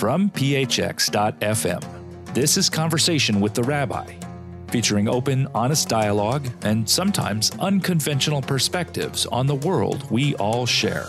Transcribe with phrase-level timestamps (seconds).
[0.00, 1.84] from phx.fm.
[2.32, 4.14] This is Conversation with the Rabbi,
[4.70, 11.06] featuring open, honest dialogue and sometimes unconventional perspectives on the world we all share.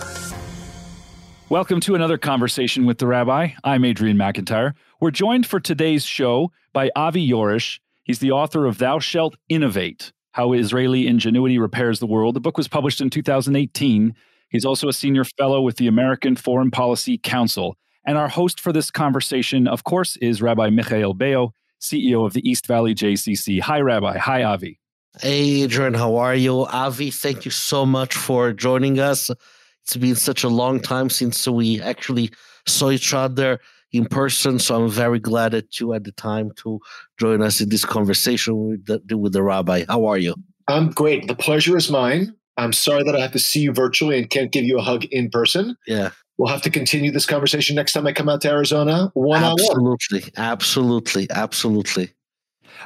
[1.47, 3.51] Welcome to another Conversation with the Rabbi.
[3.63, 4.73] I'm Adrian McIntyre.
[5.00, 7.80] We're joined for today's show by Avi Jorisch.
[8.04, 12.36] He's the author of Thou Shalt Innovate How Israeli Ingenuity Repairs the World.
[12.36, 14.14] The book was published in 2018.
[14.50, 17.78] He's also a senior fellow with the American Foreign Policy Council.
[18.05, 22.48] And our host for this conversation, of course, is Rabbi Michael Beyo, CEO of the
[22.49, 23.62] East Valley JCC.
[23.62, 24.17] Hi, Rabbi.
[24.17, 24.80] Hi, Avi.
[25.21, 25.93] Hey, Adrian.
[25.93, 26.66] How are you?
[26.66, 29.29] Avi, thank you so much for joining us.
[29.84, 32.31] It's been such a long time since we actually
[32.67, 33.59] saw each other
[33.91, 34.57] in person.
[34.57, 36.79] So I'm very glad that you had the time to
[37.20, 39.84] join us in this conversation with the, with the rabbi.
[39.88, 40.35] How are you?
[40.68, 41.27] I'm great.
[41.27, 42.35] The pleasure is mine.
[42.57, 45.05] I'm sorry that I have to see you virtually and can't give you a hug
[45.05, 45.76] in person.
[45.88, 46.12] Yeah.
[46.38, 49.12] We'll have to continue this conversation next time I come out to Arizona.
[49.13, 52.13] One absolutely, absolutely, absolutely.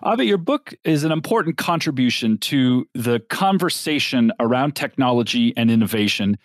[0.03, 6.37] Avi, your book is an important contribution to the conversation around technology and innovation.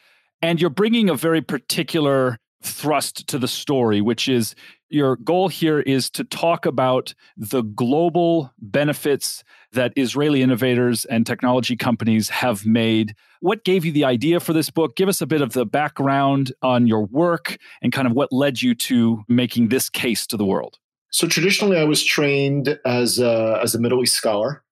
[0.43, 4.55] And you're bringing a very particular thrust to the story, which is
[4.89, 11.77] your goal here is to talk about the global benefits that Israeli innovators and technology
[11.77, 13.15] companies have made.
[13.41, 14.97] What gave you the idea for this book?
[14.97, 18.63] Give us a bit of the background on your work and kind of what led
[18.63, 20.79] you to making this case to the world.
[21.11, 24.63] So traditionally, I was trained as a, as a Middle East scholar.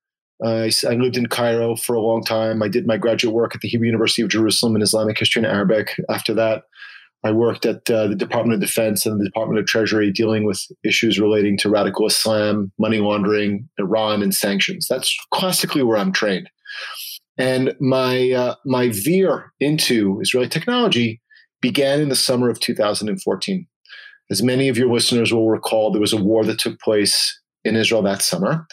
[0.44, 2.62] Uh, I, I, lived in Cairo for a long time.
[2.62, 5.50] I did my graduate work at the Hebrew University of Jerusalem in Islamic history and
[5.50, 6.00] Arabic.
[6.08, 6.62] After that,
[7.24, 10.64] I worked at uh, the Department of Defense and the Department of Treasury dealing with
[10.84, 14.86] issues relating to radical Islam, money laundering, Iran, and sanctions.
[14.88, 16.48] That's classically where I'm trained.
[17.36, 21.20] And my uh, my veer into Israeli technology
[21.60, 23.66] began in the summer of 2014.
[24.30, 27.76] As many of your listeners will recall, there was a war that took place in
[27.76, 28.66] Israel that summer,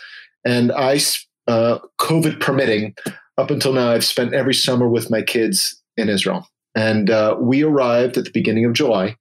[0.45, 0.99] and I,
[1.47, 2.93] uh, COVID permitting,
[3.37, 6.47] up until now, I've spent every summer with my kids in Israel.
[6.75, 9.15] And uh, we arrived at the beginning of July,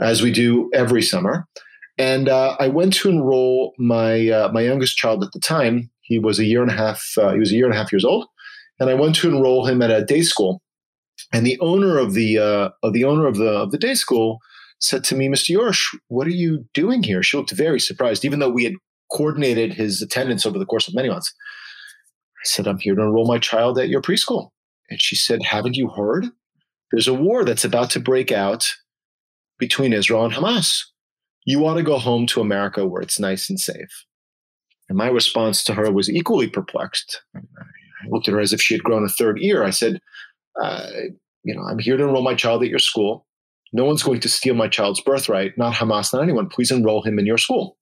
[0.00, 1.46] as we do every summer.
[1.98, 5.90] And uh, I went to enroll my uh, my youngest child at the time.
[6.02, 7.02] He was a year and a half.
[7.16, 8.26] Uh, he was a year and a half years old,
[8.78, 10.62] and I went to enroll him at a day school.
[11.32, 14.38] And the owner of the uh, of the owner of the of the day school
[14.78, 15.56] said to me, "Mr.
[15.56, 18.74] Jorisch, what are you doing here?" She looked very surprised, even though we had
[19.10, 21.32] coordinated his attendance over the course of many months.
[22.44, 24.50] I said, "I'm here to enroll my child at your preschool."
[24.90, 26.26] And she said, "Haven't you heard?
[26.90, 28.74] There's a war that's about to break out
[29.58, 30.82] between Israel and Hamas.
[31.44, 34.04] You ought to go home to America where it's nice and safe.
[34.88, 37.22] And my response to her was equally perplexed.
[37.34, 39.64] I looked at her as if she had grown a third ear.
[39.64, 40.00] I said,
[40.60, 40.88] uh,
[41.44, 43.26] You know, I'm here to enroll my child at your school.
[43.72, 46.48] No one's going to steal my child's birthright, not Hamas, not anyone.
[46.48, 47.76] Please enroll him in your school.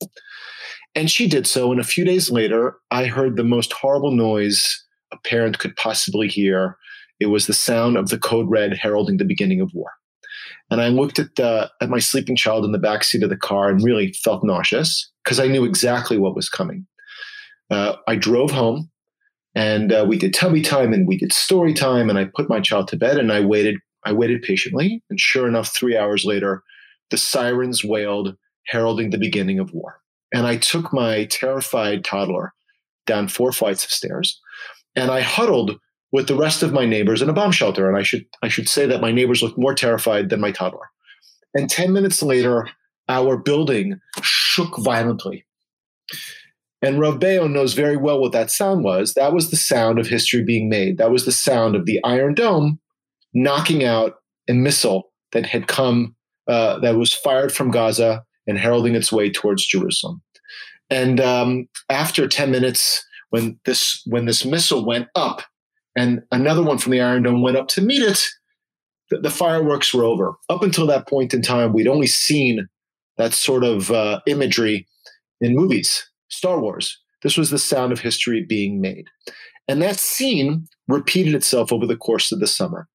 [0.94, 1.72] And she did so.
[1.72, 4.82] And a few days later, I heard the most horrible noise
[5.12, 6.78] a parent could possibly hear
[7.20, 9.90] it was the sound of the code red heralding the beginning of war.
[10.70, 13.36] And I looked at the, at my sleeping child in the back seat of the
[13.36, 16.86] car and really felt nauseous because I knew exactly what was coming.
[17.70, 18.90] Uh, I drove home
[19.54, 22.60] and uh, we did tummy time and we did story time and I put my
[22.60, 23.76] child to bed and I waited.
[24.06, 26.62] I waited patiently, and sure enough, three hours later,
[27.10, 28.36] the sirens wailed,
[28.66, 29.98] heralding the beginning of war.
[30.30, 32.52] And I took my terrified toddler
[33.06, 34.38] down four flights of stairs,
[34.94, 35.80] and I huddled
[36.14, 37.88] with the rest of my neighbors in a bomb shelter.
[37.88, 40.88] And I should I should say that my neighbors looked more terrified than my toddler.
[41.54, 42.68] And 10 minutes later,
[43.08, 45.44] our building shook violently.
[46.80, 49.14] And Rav Beyo knows very well what that sound was.
[49.14, 50.98] That was the sound of history being made.
[50.98, 52.78] That was the sound of the Iron Dome
[53.32, 54.14] knocking out
[54.48, 56.14] a missile that had come,
[56.46, 60.22] uh, that was fired from Gaza and heralding its way towards Jerusalem.
[60.90, 65.42] And um, after 10 minutes, when this when this missile went up
[65.96, 68.26] and another one from the Iron Dome went up to meet it,
[69.10, 70.34] the, the fireworks were over.
[70.48, 72.68] Up until that point in time, we'd only seen
[73.16, 74.86] that sort of uh, imagery
[75.40, 76.98] in movies, Star Wars.
[77.22, 79.06] This was the sound of history being made.
[79.68, 82.88] And that scene repeated itself over the course of the summer.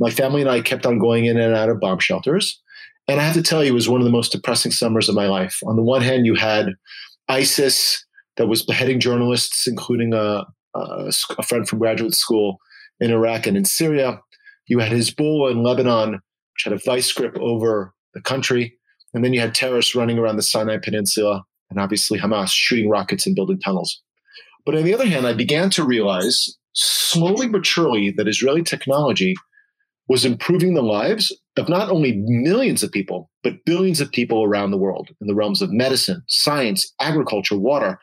[0.00, 2.60] My family and I kept on going in and out of bomb shelters.
[3.06, 5.14] And I have to tell you, it was one of the most depressing summers of
[5.14, 5.60] my life.
[5.66, 6.74] On the one hand, you had
[7.28, 8.04] ISIS
[8.36, 10.44] that was beheading journalists, including a,
[10.78, 12.58] uh, a friend from graduate school
[13.00, 14.20] in Iraq and in Syria.
[14.66, 18.78] You had Hezbollah in Lebanon, which had a vice grip over the country.
[19.14, 23.26] And then you had terrorists running around the Sinai Peninsula, and obviously Hamas shooting rockets
[23.26, 24.02] and building tunnels.
[24.66, 29.34] But on the other hand, I began to realize slowly but surely that Israeli technology
[30.08, 34.70] was improving the lives of not only millions of people, but billions of people around
[34.70, 37.98] the world in the realms of medicine, science, agriculture, water.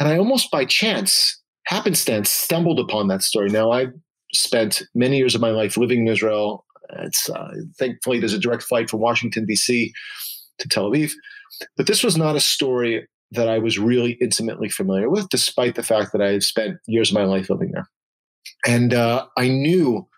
[0.00, 3.50] And I almost by chance, happenstance, stumbled upon that story.
[3.50, 3.88] Now, I
[4.32, 6.64] spent many years of my life living in Israel.
[7.00, 9.92] It's uh, thankfully there's a direct flight from Washington D.C.
[10.58, 11.12] to Tel Aviv,
[11.76, 15.82] but this was not a story that I was really intimately familiar with, despite the
[15.82, 17.86] fact that I had spent years of my life living there.
[18.66, 20.08] And uh, I knew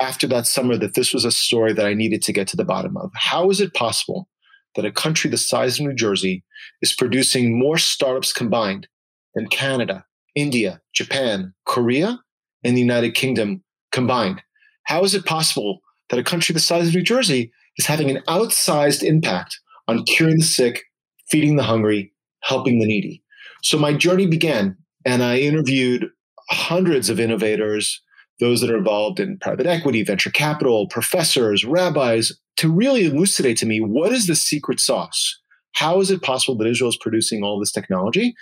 [0.00, 2.64] after that summer that this was a story that I needed to get to the
[2.64, 3.10] bottom of.
[3.14, 4.26] How is it possible
[4.74, 6.42] that a country the size of New Jersey
[6.80, 8.88] is producing more startups combined
[9.34, 12.20] than Canada, India, Japan, Korea,
[12.62, 14.42] and the United Kingdom combined?
[14.84, 18.22] How is it possible that a country the size of New Jersey is having an
[18.28, 19.58] outsized impact
[19.88, 20.84] on curing the sick,
[21.28, 23.22] feeding the hungry, helping the needy?
[23.62, 24.76] So my journey began,
[25.06, 26.10] and I interviewed
[26.50, 28.02] hundreds of innovators,
[28.40, 33.66] those that are involved in private equity, venture capital, professors, rabbis, to really elucidate to
[33.66, 35.40] me what is the secret sauce?
[35.74, 38.34] How is it possible that Israel is producing all this technology?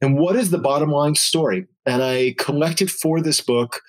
[0.00, 1.66] And what is the bottom line story?
[1.86, 3.80] And I collected for this book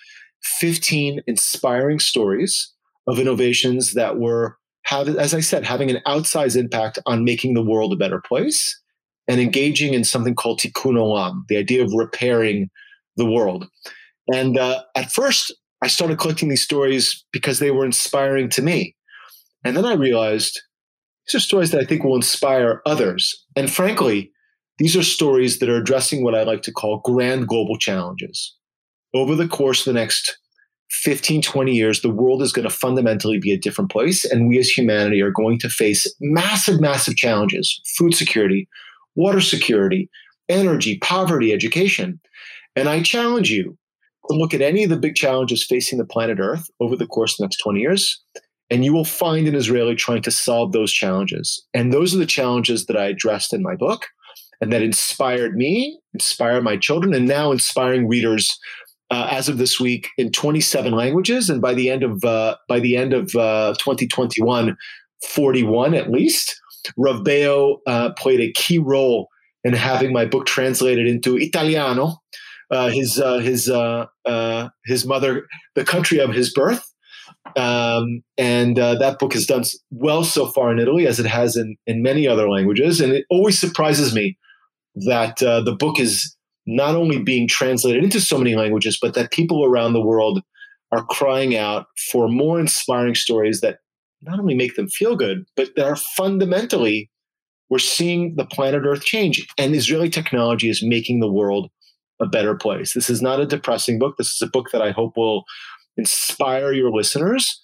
[0.43, 2.73] 15 inspiring stories
[3.07, 4.57] of innovations that were,
[4.91, 8.79] as I said, having an outsized impact on making the world a better place
[9.27, 12.69] and engaging in something called tikkun olam, the idea of repairing
[13.17, 13.67] the world.
[14.33, 18.95] And uh, at first, I started collecting these stories because they were inspiring to me.
[19.63, 20.61] And then I realized
[21.31, 23.45] these are stories that I think will inspire others.
[23.55, 24.31] And frankly,
[24.79, 28.53] these are stories that are addressing what I like to call grand global challenges.
[29.13, 30.37] Over the course of the next
[30.89, 34.25] 15, 20 years, the world is going to fundamentally be a different place.
[34.25, 38.67] And we as humanity are going to face massive, massive challenges food security,
[39.15, 40.09] water security,
[40.49, 42.19] energy, poverty, education.
[42.75, 43.77] And I challenge you
[44.29, 47.33] to look at any of the big challenges facing the planet Earth over the course
[47.33, 48.21] of the next 20 years,
[48.71, 51.63] and you will find an Israeli trying to solve those challenges.
[51.73, 54.07] And those are the challenges that I addressed in my book
[54.61, 58.57] and that inspired me, inspired my children, and now inspiring readers
[59.09, 61.49] uh, as of this week in 27 languages.
[61.49, 64.77] And by the end of uh, by the end of uh, 2021,
[65.27, 66.55] 41 at least.
[66.97, 69.27] Rav Beyo uh, played a key role
[69.63, 72.15] in having my book translated into Italiano,
[72.71, 73.65] uh, his uh, his
[74.85, 75.45] his mother,
[75.75, 76.90] the country of his birth.
[77.55, 81.57] Um, and uh, that book has done well so far in Italy, as it has
[81.57, 83.01] in, in many other languages.
[83.01, 84.37] And it always surprises me
[84.95, 86.35] that the book is
[86.65, 90.41] not only being translated into so many languages, but that people around the world
[90.91, 93.79] are crying out for more inspiring stories that
[94.21, 97.09] not only make them feel good, but that are fundamentally,
[97.69, 99.47] we're seeing the planet Earth change.
[99.57, 101.71] And Israeli technology is making the world
[102.19, 102.93] a better place.
[102.93, 104.17] This is not a depressing book.
[104.17, 105.43] This is a book that I hope will
[105.97, 107.59] inspire your listeners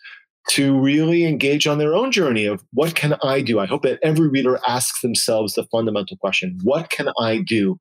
[0.50, 3.60] to really engage on their own journey of what can I do?
[3.60, 7.78] I hope that every reader asks themselves the fundamental question what can I do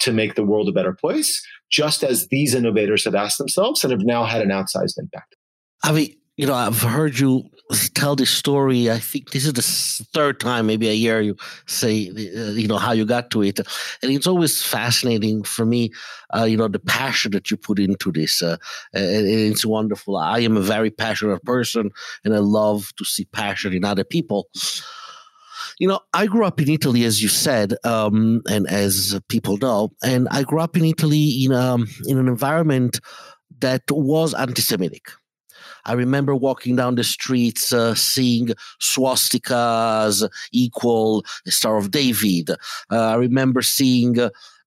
[0.00, 1.44] to make the world a better place?
[1.70, 5.36] Just as these innovators have asked themselves and have now had an outsized impact.
[5.84, 7.44] Avi, you know, I've heard you
[7.94, 8.90] tell this story.
[8.90, 11.36] I think this is the third time, maybe a year, you
[11.66, 13.58] say, uh, you know, how you got to it.
[14.02, 15.90] And it's always fascinating for me,
[16.34, 18.42] uh, you know, the passion that you put into this.
[18.42, 18.56] Uh,
[18.92, 20.16] it's wonderful.
[20.16, 21.90] I am a very passionate person
[22.24, 24.48] and I love to see passion in other people.
[25.78, 29.90] You know, I grew up in Italy, as you said, um, and as people know,
[30.02, 33.00] and I grew up in Italy in, um, in an environment
[33.60, 35.08] that was anti Semitic
[35.88, 38.48] I remember walking down the streets, uh, seeing
[38.80, 42.50] swastikas equal the Star of David.
[42.50, 42.56] Uh,
[42.90, 44.18] I remember seeing.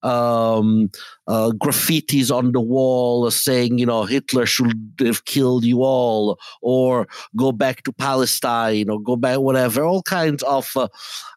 [0.03, 0.89] Um,
[1.27, 7.07] uh, graffitis on the wall saying, you know, Hitler should have killed you all, or
[7.35, 10.87] go back to Palestine, or go back, whatever, all kinds of uh,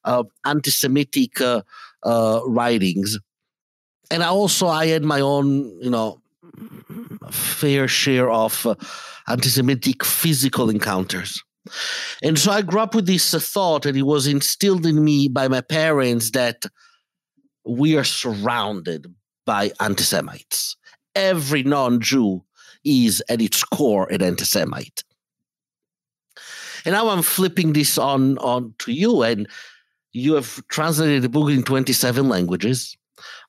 [0.04, 1.60] uh, anti Semitic uh,
[2.04, 3.18] uh, writings.
[4.10, 6.22] And I also, I had my own, you know,
[7.30, 8.75] fair share of uh,
[9.28, 11.42] anti-Semitic physical encounters.
[12.23, 15.28] And so I grew up with this uh, thought, and it was instilled in me
[15.28, 16.66] by my parents that
[17.64, 19.06] we are surrounded
[19.46, 20.76] by anti Semites.
[21.14, 22.44] Every non Jew
[22.84, 25.04] is at its core an anti Semite.
[26.84, 29.49] And now I'm flipping this on, on to you, and
[30.12, 32.96] you have translated the book in 27 languages.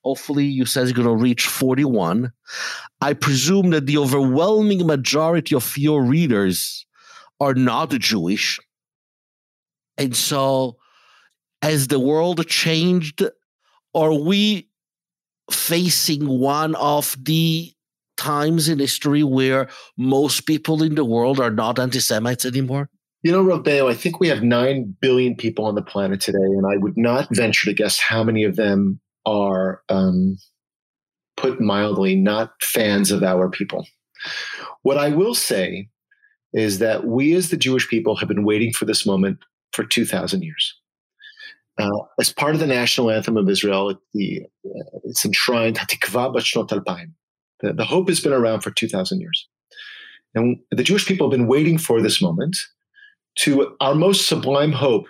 [0.03, 2.31] Hopefully, you said you're going to reach 41.
[3.01, 6.85] I presume that the overwhelming majority of your readers
[7.39, 8.59] are not Jewish.
[9.97, 10.77] And so,
[11.61, 13.23] as the world changed,
[13.93, 14.69] are we
[15.51, 17.71] facing one of the
[18.17, 22.89] times in history where most people in the world are not anti Semites anymore?
[23.23, 26.37] You know, Rav Beyo, I think we have 9 billion people on the planet today,
[26.37, 30.37] and I would not venture to guess how many of them are, um,
[31.37, 33.85] put mildly, not fans of our people.
[34.83, 35.89] What I will say
[36.53, 39.39] is that we as the Jewish people have been waiting for this moment
[39.73, 40.73] for 2,000 years.
[41.77, 41.89] Uh,
[42.19, 46.31] as part of the national anthem of Israel, the, uh, it's enshrined Hatikva.
[47.61, 49.47] The, the hope has been around for 2,000 years.
[50.33, 52.57] And the Jewish people have been waiting for this moment
[53.39, 55.07] to our most sublime hope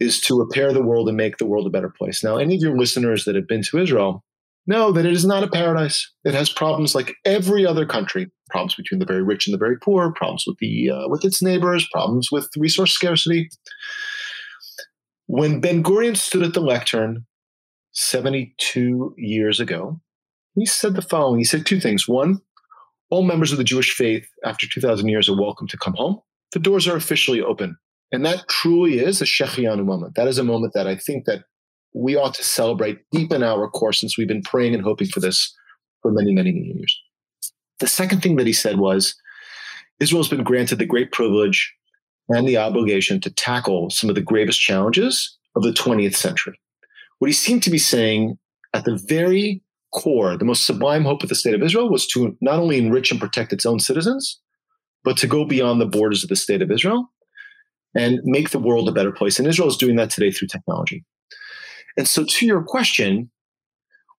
[0.00, 2.22] is to repair the world and make the world a better place.
[2.22, 4.24] Now, any of your listeners that have been to Israel
[4.66, 6.10] know that it is not a paradise.
[6.24, 9.78] It has problems like every other country problems between the very rich and the very
[9.78, 13.48] poor, problems with, the, uh, with its neighbors, problems with resource scarcity.
[15.26, 17.26] When Ben Gurion stood at the lectern
[17.92, 20.00] 72 years ago,
[20.54, 21.38] he said the following.
[21.38, 22.08] He said two things.
[22.08, 22.40] One,
[23.10, 26.20] all members of the Jewish faith after 2,000 years are welcome to come home.
[26.52, 27.76] The doors are officially open.
[28.10, 30.14] And that truly is a Shehecheyanu moment.
[30.14, 31.44] That is a moment that I think that
[31.94, 35.20] we ought to celebrate deep in our core since we've been praying and hoping for
[35.20, 35.54] this
[36.02, 37.00] for many, many, many years.
[37.80, 39.14] The second thing that he said was
[40.00, 41.74] Israel's been granted the great privilege
[42.28, 46.58] and the obligation to tackle some of the gravest challenges of the 20th century.
[47.18, 48.38] What he seemed to be saying
[48.74, 49.62] at the very
[49.94, 53.10] core, the most sublime hope of the state of Israel was to not only enrich
[53.10, 54.40] and protect its own citizens,
[55.04, 57.10] but to go beyond the borders of the state of Israel
[57.94, 59.38] and make the world a better place.
[59.38, 61.04] And Israel is doing that today through technology.
[61.96, 63.30] And so, to your question,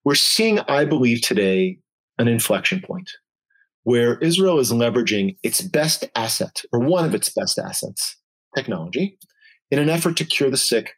[0.04, 1.80] we're seeing, I believe, today
[2.18, 3.10] an inflection point
[3.84, 8.18] where Israel is leveraging its best asset, or one of its best assets,
[8.56, 9.18] technology,
[9.72, 10.92] in an effort to cure the sick,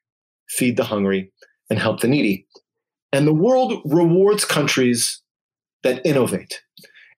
[0.50, 1.32] feed the hungry,
[1.70, 2.46] and help the needy.
[3.14, 5.22] And the world rewards countries
[5.84, 6.62] that innovate.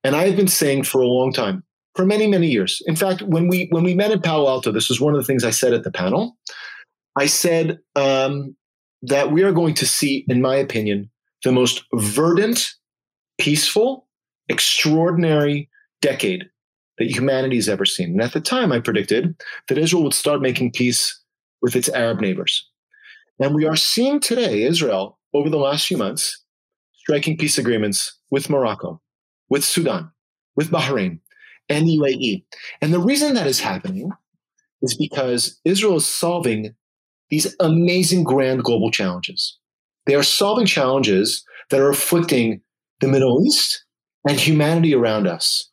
[0.04, 1.64] And I have been saying for a long time,
[1.96, 2.82] for many, many years.
[2.88, 5.26] In fact, when we when we met in Palo Alto, this was one of the
[5.26, 6.38] things I said at the panel.
[7.16, 8.56] I said um,
[9.04, 11.10] that we are going to see, in my opinion,
[11.44, 12.74] the most verdant,
[13.40, 14.08] peaceful,
[14.50, 15.70] extraordinary
[16.02, 16.46] decade
[16.98, 18.12] that humanity has ever seen.
[18.12, 19.36] And at the time, I predicted
[19.68, 21.20] that Israel would start making peace
[21.62, 22.70] with its Arab neighbors.
[23.40, 26.44] And we are seeing today Israel, over the last few months,
[26.94, 29.02] striking peace agreements with Morocco,
[29.50, 30.12] with Sudan,
[30.56, 31.20] with Bahrain,
[31.70, 32.44] and the UAE.
[32.82, 34.12] And the reason that is happening
[34.82, 36.76] is because Israel is solving
[37.30, 39.58] these amazing grand global challenges.
[40.06, 42.62] They are solving challenges that are afflicting
[43.00, 43.84] the Middle East
[44.28, 45.70] and humanity around us.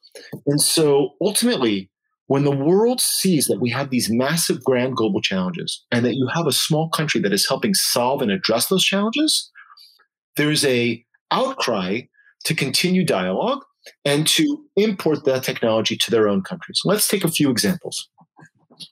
[0.46, 1.90] And so ultimately,
[2.26, 6.28] when the world sees that we have these massive grand global challenges and that you
[6.28, 9.50] have a small country that is helping solve and address those challenges,
[10.36, 12.02] there's a outcry
[12.44, 13.64] to continue dialogue
[14.04, 16.80] and to import that technology to their own countries.
[16.84, 18.08] Let's take a few examples.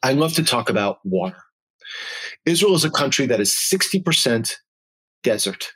[0.03, 1.43] I love to talk about water.
[2.45, 4.55] Israel is a country that is 60%
[5.23, 5.73] desert.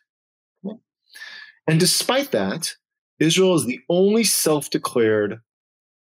[1.67, 2.75] And despite that,
[3.21, 5.41] Israel is the only self declared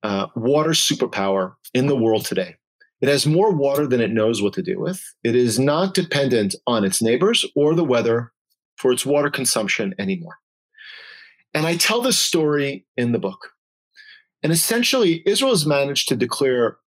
[0.03, 2.57] uh, water superpower in the world today.
[3.01, 5.03] It has more water than it knows what to do with.
[5.25, 8.33] It is not dependent on its neighbors or the weather
[8.77, 10.37] for its water consumption anymore.
[11.55, 13.51] And I tell this story in the book.
[14.43, 16.79] And essentially, Israel has managed to declare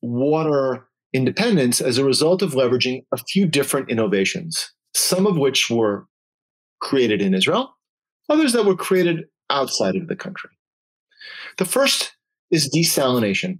[0.00, 6.06] water independence as a result of leveraging a few different innovations, some of which were
[6.80, 7.76] created in Israel,
[8.28, 10.50] others that were created outside of the country.
[11.58, 12.16] The first
[12.50, 13.58] is desalination.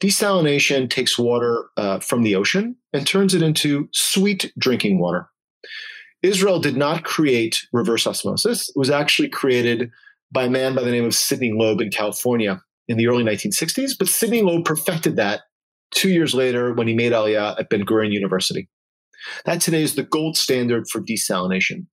[0.00, 5.28] Desalination takes water uh, from the ocean and turns it into sweet drinking water.
[6.22, 8.68] Israel did not create reverse osmosis.
[8.68, 9.90] It was actually created
[10.30, 13.92] by a man by the name of Sidney Loeb in California in the early 1960s.
[13.98, 15.42] But Sidney Loeb perfected that
[15.90, 18.68] two years later when he made Aliyah at Ben Gurion University.
[19.44, 21.86] That today is the gold standard for desalination.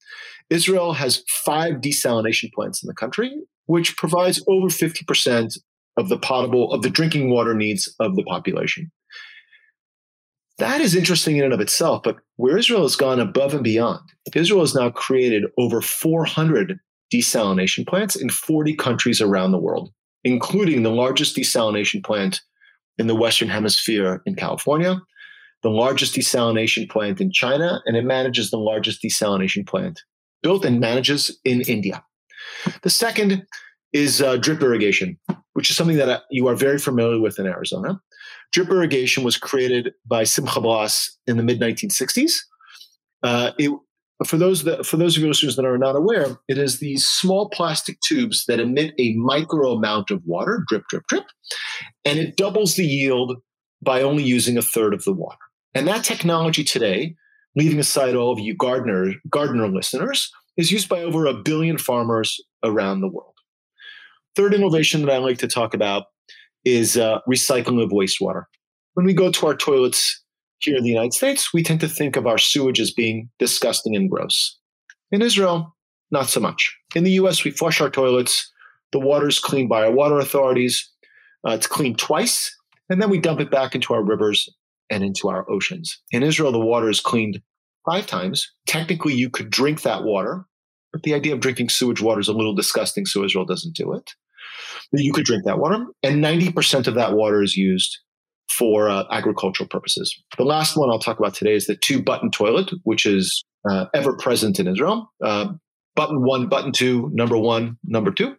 [0.49, 5.59] Israel has five desalination plants in the country, which provides over 50%
[5.97, 8.91] of the potable, of the drinking water needs of the population.
[10.59, 14.01] That is interesting in and of itself, but where Israel has gone above and beyond,
[14.35, 16.77] Israel has now created over 400
[17.13, 19.91] desalination plants in 40 countries around the world,
[20.25, 22.41] including the largest desalination plant
[22.97, 25.01] in the Western Hemisphere in California,
[25.63, 30.01] the largest desalination plant in China, and it manages the largest desalination plant
[30.43, 32.03] built and manages in India.
[32.81, 33.45] The second
[33.93, 35.17] is uh, drip irrigation,
[35.53, 37.99] which is something that uh, you are very familiar with in Arizona.
[38.51, 42.39] Drip irrigation was created by Simcha Blass in the mid 1960s.
[43.21, 43.51] Uh,
[44.25, 47.05] for those that for those of you listeners that are not aware, it is these
[47.05, 51.25] small plastic tubes that emit a micro amount of water, drip, drip, drip,
[52.03, 53.37] and it doubles the yield
[53.81, 55.37] by only using a third of the water.
[55.73, 57.15] And that technology today,
[57.55, 62.41] leaving aside all of you gardener gardener listeners, is used by over a billion farmers
[62.63, 63.33] around the world.
[64.35, 66.07] Third innovation that I like to talk about
[66.65, 68.43] is uh, recycling of wastewater.
[68.93, 70.23] When we go to our toilets
[70.59, 73.95] here in the United States, we tend to think of our sewage as being disgusting
[73.95, 74.57] and gross.
[75.11, 75.75] In Israel,
[76.11, 76.75] not so much.
[76.95, 78.51] In the US, we flush our toilets.
[78.91, 80.89] The water is cleaned by our water authorities.
[81.47, 82.53] Uh, it's cleaned twice,
[82.89, 84.49] and then we dump it back into our rivers
[84.89, 86.01] and into our oceans.
[86.11, 87.41] In Israel, the water is cleaned
[87.85, 88.51] five times.
[88.65, 90.45] Technically, you could drink that water,
[90.91, 93.93] but the idea of drinking sewage water is a little disgusting, so Israel doesn't do
[93.93, 94.11] it.
[94.91, 97.99] But you could drink that water, and 90% of that water is used
[98.49, 100.21] for uh, agricultural purposes.
[100.37, 103.85] The last one I'll talk about today is the two button toilet, which is uh,
[103.93, 105.11] ever present in Israel.
[105.23, 105.53] Uh,
[105.95, 108.35] button one, button two, number one, number two.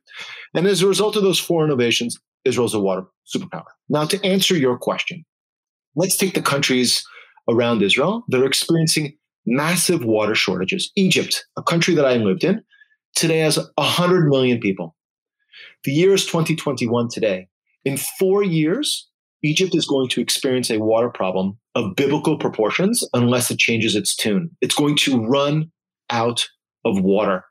[0.55, 3.65] And as a result of those four innovations, Israel's a water superpower.
[3.89, 5.25] Now, to answer your question,
[5.95, 7.05] let's take the countries
[7.49, 10.91] around Israel that are experiencing massive water shortages.
[10.97, 12.63] Egypt, a country that I lived in,
[13.15, 14.97] today has 100 million people.
[15.85, 17.49] The year is 2021 today.
[17.87, 19.09] In four years,
[19.43, 24.15] Egypt is going to experience a water problem of biblical proportions unless it changes its
[24.15, 24.51] tune.
[24.61, 25.71] It's going to run
[26.11, 26.47] out
[26.85, 27.45] of water.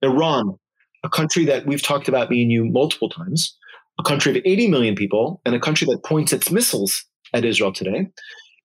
[0.00, 0.58] Iran,
[1.04, 3.54] a country that we've talked about, me and you, multiple times,
[4.00, 7.04] a country of 80 million people, and a country that points its missiles
[7.34, 8.06] at Israel today.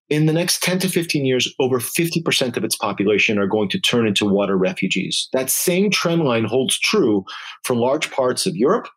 [0.08, 3.80] In the next 10 to 15 years, over 50% of its population are going to
[3.80, 5.28] turn into water refugees.
[5.34, 7.24] That same trend line holds true
[7.64, 8.88] for large parts of Europe,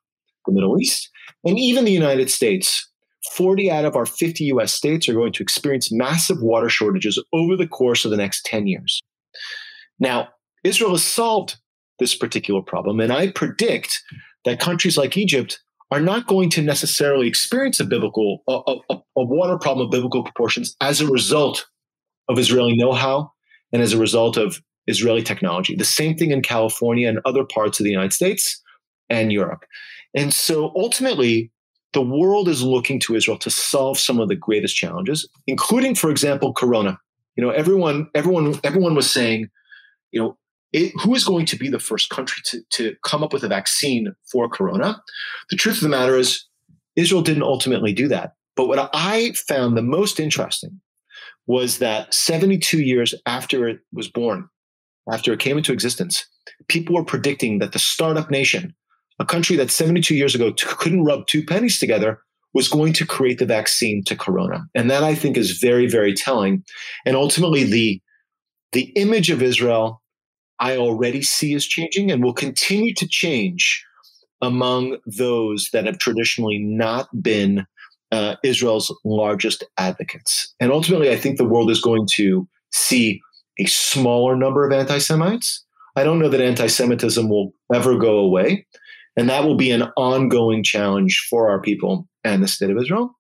[0.46, 1.10] the Middle East,
[1.44, 2.90] and even the United States,
[3.32, 7.56] 40 out of our 50 US states are going to experience massive water shortages over
[7.56, 9.02] the course of the next 10 years.
[10.00, 10.30] Now,
[10.64, 11.58] Israel has solved
[12.00, 14.02] this particular problem, and I predict
[14.44, 15.60] that countries like Egypt
[15.92, 18.60] are not going to necessarily experience a biblical a,
[18.90, 21.68] a, a water problem of biblical proportions as a result
[22.28, 23.32] of Israeli know-how
[23.72, 25.76] and as a result of Israeli technology.
[25.76, 28.62] The same thing in California and other parts of the United States
[29.10, 29.66] and Europe.
[30.16, 31.52] And so ultimately,
[31.94, 36.10] the world is looking to Israel to solve some of the greatest challenges, including, for
[36.10, 36.98] example, Corona.
[37.36, 39.50] You know, everyone, everyone, everyone was saying,
[40.12, 40.38] you know,
[40.72, 43.48] it, who is going to be the first country to, to come up with a
[43.48, 45.02] vaccine for Corona?
[45.50, 46.46] The truth of the matter is,
[46.96, 48.34] Israel didn't ultimately do that.
[48.56, 50.80] But what I found the most interesting
[51.48, 54.50] was that 72 years after it was born,
[55.12, 56.26] after it came into existence,
[56.68, 58.74] people were predicting that the startup nation
[59.20, 62.20] a country that 72 years ago t- couldn't rub two pennies together
[62.54, 64.66] was going to create the vaccine to corona.
[64.74, 66.64] And that i think is very very telling.
[67.06, 68.02] And ultimately the
[68.72, 70.02] the image of israel
[70.60, 73.86] i already see is changing and will continue to change
[74.42, 77.66] among those that have traditionally not been
[78.12, 80.54] uh, israel's largest advocates.
[80.60, 83.22] And ultimately i think the world is going to see
[83.58, 85.64] a smaller number of anti-semites.
[85.96, 88.66] I don't know that anti-semitism will ever go away
[89.18, 93.16] and that will be an ongoing challenge for our people and the state of Israel.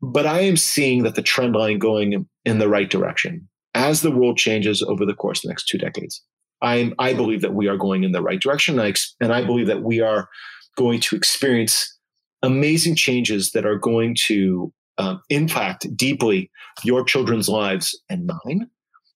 [0.00, 4.10] But I am seeing that the trend line going in the right direction as the
[4.10, 6.22] world changes over the course of the next two decades.
[6.62, 8.78] I'm, I believe that we are going in the right direction.
[8.78, 10.28] And I, and I believe that we are
[10.76, 11.96] going to experience
[12.42, 16.50] amazing changes that are going to um, impact deeply
[16.84, 18.68] your children's lives and mine.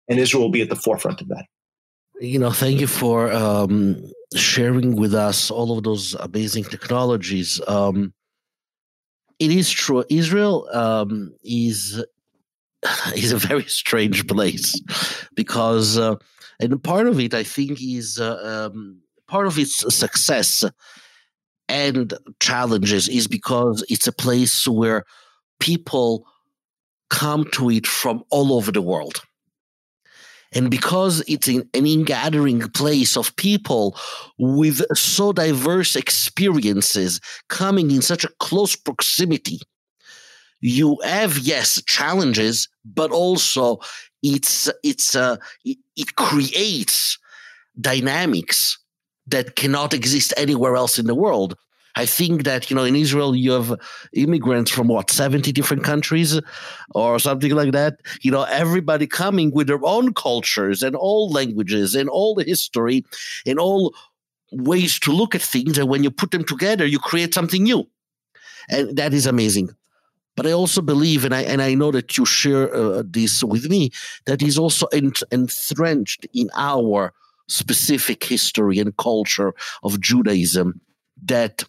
[0.09, 1.45] And Israel will be at the forefront of that.
[2.21, 4.01] You know, thank you for um,
[4.37, 7.61] sharing with us all of those amazing technologies.
[7.67, 8.13] Um,
[9.39, 10.05] it is true.
[10.09, 12.03] Israel um, is
[13.15, 14.81] is a very strange place
[15.35, 16.17] because, uh,
[16.61, 20.65] and part of it, I think, is uh, um, part of its success
[21.69, 25.05] and challenges is because it's a place where
[25.59, 26.27] people
[27.09, 29.23] come to it from all over the world.
[30.55, 33.97] And because it's an, ingathering place of people
[34.39, 39.61] with so diverse experiences coming in such a close proximity,
[40.61, 43.79] you have yes challenges, but also
[44.23, 47.19] it's it's uh, it, it creates
[47.81, 48.79] dynamics
[49.27, 51.57] that cannot exist anywhere else in the world.
[51.95, 53.79] I think that, you know, in Israel, you have
[54.15, 56.41] immigrants from what, 70 different countries
[56.95, 58.01] or something like that.
[58.23, 63.05] You know, everybody coming with their own cultures and all languages and all the history
[63.47, 63.95] and all
[64.53, 65.79] ways to look at things.
[65.79, 67.89] And when you put them together, you create something new.
[68.71, 69.71] And that is amazing.
[70.35, 73.69] But I also believe, and I and I know that you share uh, this with
[73.69, 73.91] me,
[74.25, 77.13] that is also ent- entrenched in our
[77.49, 79.53] specific history and culture
[79.83, 80.81] of Judaism
[81.25, 81.65] that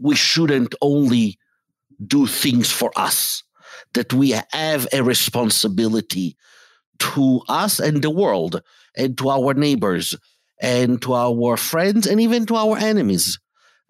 [0.00, 1.38] we shouldn't only
[2.04, 3.42] do things for us,
[3.94, 6.36] that we have a responsibility
[6.98, 8.62] to us and the world
[8.96, 10.16] and to our neighbors
[10.60, 13.38] and to our friends and even to our enemies.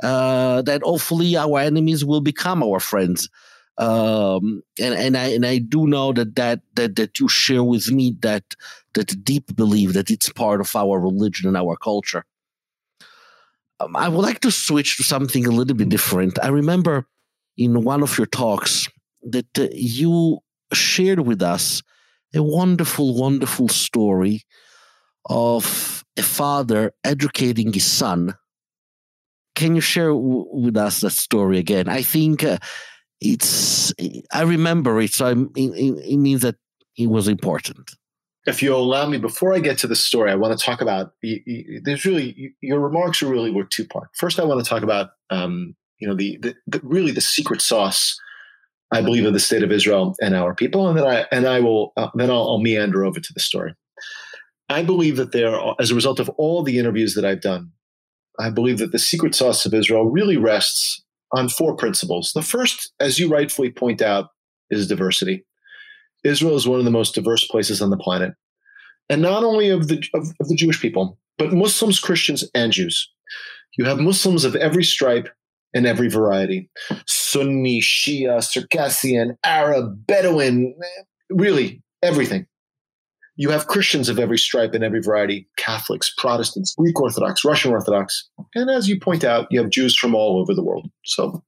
[0.03, 3.29] Uh, that hopefully our enemies will become our friends.
[3.77, 7.91] Um, and, and I and I do know that, that that that you share with
[7.91, 8.45] me that
[8.95, 12.25] that deep belief that it's part of our religion and our culture.
[13.81, 16.39] Um, I would like to switch to something a little bit different.
[16.43, 17.07] I remember
[17.57, 18.89] in one of your talks
[19.23, 20.39] that uh, you
[20.73, 21.83] shared with us
[22.35, 24.43] a wonderful, wonderful story
[25.29, 28.35] of a father educating his son.
[29.57, 31.89] Can you share w- with us that story again?
[31.89, 32.59] I think uh,
[33.21, 33.93] it's,
[34.33, 36.57] I remember it, so it, it means that
[36.97, 37.91] it was important
[38.47, 41.13] if you'll allow me, before I get to the story, I want to talk about.
[41.23, 44.09] There's really your remarks are really were two part.
[44.17, 47.61] First, I want to talk about um, you know the, the, the, really the secret
[47.61, 48.19] sauce.
[48.93, 51.61] I believe of the state of Israel and our people, and then I and I
[51.61, 53.75] will uh, then I'll, I'll, meander over to the story.
[54.69, 57.71] I believe that there, as a result of all the interviews that I've done,
[58.39, 62.33] I believe that the secret sauce of Israel really rests on four principles.
[62.35, 64.31] The first, as you rightfully point out,
[64.71, 65.45] is diversity.
[66.25, 68.33] Israel is one of the most diverse places on the planet,
[69.09, 73.11] and not only of the of, of the Jewish people, but Muslims, Christians, and Jews.
[73.79, 75.29] You have Muslims of every stripe
[75.73, 76.69] and every variety
[77.07, 80.75] Sunni, Shia, Circassian, Arab, Bedouin,
[81.31, 82.47] really everything.
[83.37, 88.29] You have Christians of every stripe and every variety Catholics, Protestants, Greek Orthodox, Russian Orthodox.
[88.55, 90.91] And as you point out, you have Jews from all over the world.
[91.07, 91.43] So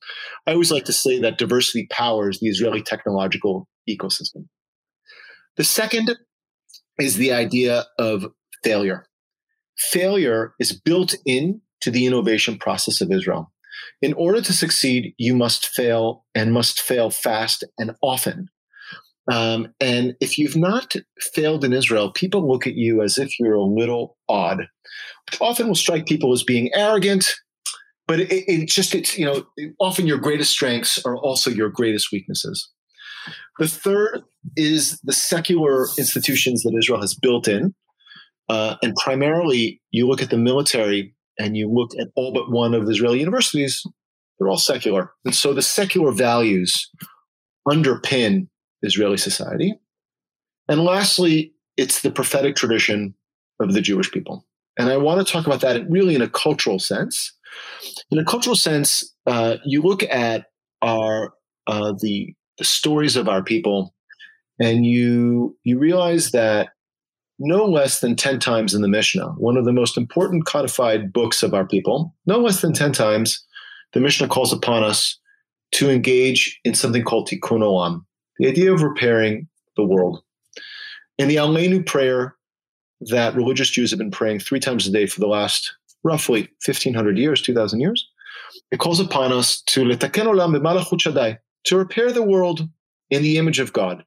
[0.47, 4.47] I always like to say that diversity powers the Israeli technological ecosystem.
[5.57, 6.17] The second
[6.99, 8.27] is the idea of
[8.65, 9.07] failure.
[9.77, 13.53] Failure is built in to the innovation process of Israel.
[14.01, 18.49] In order to succeed, you must fail and must fail fast and often.
[19.31, 23.55] Um, and if you've not failed in Israel, people look at you as if you're
[23.55, 24.59] a little odd,
[25.27, 27.33] which often will strike people as being arrogant.
[28.09, 29.47] But it, it just, it's, you know,
[29.81, 32.69] often your greatest strengths are also your greatest weaknesses.
[33.59, 34.23] The third
[34.57, 37.75] is the secular institutions that Israel has built in.
[38.49, 42.75] Uh, and primarily, you look at the military and you look at all but one
[42.75, 43.83] of the Israeli universities,
[44.39, 45.13] they're all secular.
[45.25, 46.91] And so the secular values
[47.67, 48.49] underpin
[48.83, 49.75] Israeli society.
[50.69, 53.15] And lastly, it's the prophetic tradition
[53.61, 54.47] of the Jewish people.
[54.79, 57.33] And I want to talk about that really in a cultural sense.
[58.11, 60.47] In a cultural sense, uh, you look at
[60.81, 61.35] our
[61.67, 63.93] uh, the the stories of our people,
[64.61, 66.69] and you you realize that
[67.41, 71.43] no less than 10 times in the Mishnah, one of the most important codified books
[71.43, 73.45] of our people, no less than 10 times,
[73.95, 75.19] the Mishnah calls upon us
[75.73, 78.05] to engage in something called tikkun olam,
[78.39, 80.23] the idea of repairing the world.
[81.19, 82.37] In the Aleinu prayer
[83.11, 87.19] that religious Jews have been praying three times a day for the last roughly 1500
[87.19, 88.09] years, 2000 years,
[88.71, 90.55] it calls upon us to letaken olam
[91.65, 92.69] to repair the world
[93.11, 94.05] in the image of God.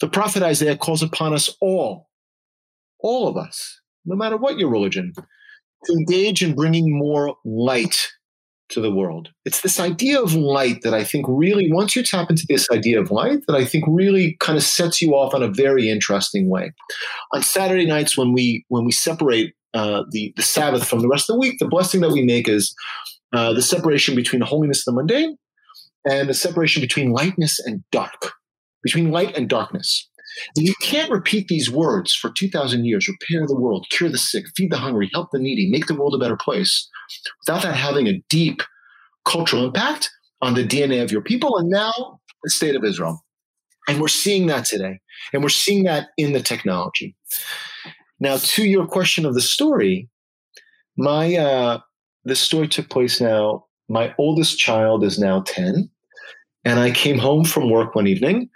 [0.00, 2.08] The prophet Isaiah calls upon us all,
[3.00, 5.12] all of us, no matter what your religion,
[5.84, 8.08] to engage in bringing more light
[8.70, 9.30] to the world.
[9.44, 13.00] It's this idea of light that I think really, once you tap into this idea
[13.00, 16.48] of light, that I think really kind of sets you off on a very interesting
[16.48, 16.72] way.
[17.32, 21.30] On Saturday nights, when we when we separate uh, the the Sabbath from the rest
[21.30, 22.74] of the week, the blessing that we make is
[23.32, 25.38] uh, the separation between the holiness and the mundane,
[26.04, 28.32] and the separation between lightness and dark,
[28.82, 30.08] between light and darkness.
[30.56, 34.44] And you can't repeat these words for 2,000 years repair the world, cure the sick,
[34.56, 36.88] feed the hungry, help the needy, make the world a better place
[37.40, 38.62] without that having a deep
[39.24, 43.24] cultural impact on the DNA of your people and now the state of Israel.
[43.88, 45.00] And we're seeing that today.
[45.32, 47.16] And we're seeing that in the technology.
[48.20, 50.08] Now, to your question of the story,
[50.96, 51.78] my uh,
[52.34, 55.90] story took place now my oldest child is now 10.
[56.64, 58.50] And I came home from work one evening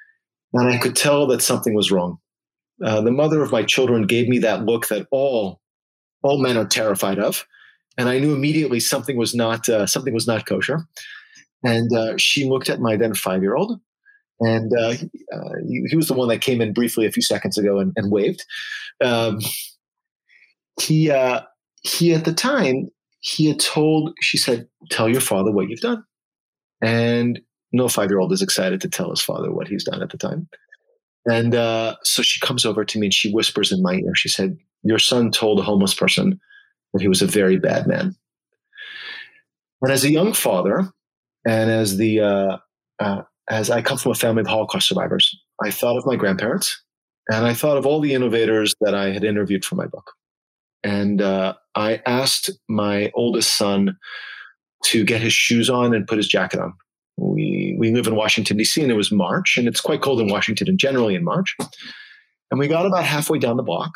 [0.52, 2.18] and I could tell that something was wrong.
[2.84, 5.60] Uh, the mother of my children gave me that look that all
[6.22, 7.46] all men are terrified of,
[7.98, 10.86] and I knew immediately something was not uh, something was not kosher.
[11.64, 13.80] And uh, she looked at my then five year old,
[14.40, 14.94] and uh,
[15.32, 17.92] uh, he, he, was the one that came in briefly a few seconds ago and,
[17.96, 18.44] and waved.
[19.02, 19.38] Um,
[20.80, 21.42] he uh,
[21.82, 22.90] he at the time
[23.22, 26.04] he had told, she said, tell your father what you've done.
[26.82, 27.40] And
[27.72, 30.18] no five year old is excited to tell his father what he's done at the
[30.18, 30.48] time.
[31.30, 34.14] And uh, so she comes over to me and she whispers in my ear.
[34.16, 36.40] She said, Your son told a homeless person
[36.92, 38.16] that he was a very bad man.
[39.80, 40.90] And as a young father,
[41.46, 42.56] and as the uh,
[42.98, 46.80] uh, as I come from a family of Holocaust survivors, I thought of my grandparents,
[47.28, 50.12] and I thought of all the innovators that I had interviewed for my book.
[50.84, 53.96] And uh, I asked my oldest son
[54.84, 56.74] to get his shoes on and put his jacket on.
[57.16, 58.82] We we live in Washington D.C.
[58.82, 61.54] and it was March, and it's quite cold in Washington and generally in March.
[62.50, 63.92] And we got about halfway down the block,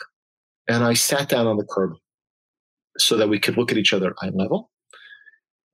[0.68, 1.94] and I sat down on the curb
[2.99, 4.70] so that we could look at each other eye level.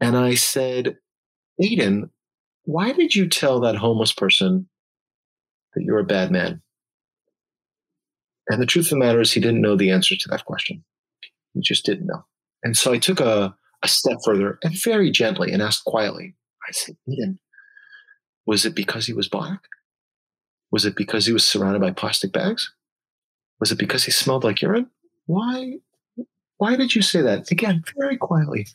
[0.00, 0.96] And I said,
[1.62, 2.10] Aiden,
[2.64, 4.68] why did you tell that homeless person
[5.74, 6.62] that you're a bad man?
[8.48, 10.84] And the truth of the matter is, he didn't know the answer to that question.
[11.54, 12.24] He just didn't know.
[12.62, 16.34] And so I took a, a step further and very gently and asked quietly,
[16.68, 17.38] I said, Aiden,
[18.46, 19.60] was it because he was black?
[20.70, 22.72] Was it because he was surrounded by plastic bags?
[23.60, 24.90] Was it because he smelled like urine?
[25.26, 25.78] Why
[26.58, 27.50] why did you say that?
[27.50, 28.66] Again, very quietly.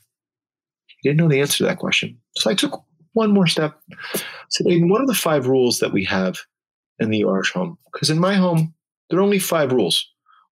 [0.87, 2.19] He didn't know the answer to that question.
[2.35, 3.79] So I took one more step.
[3.91, 6.37] I said, Aiden, what are the five rules that we have
[6.99, 7.77] in the Jorisch home?
[7.91, 8.73] Because in my home,
[9.09, 10.05] there are only five rules.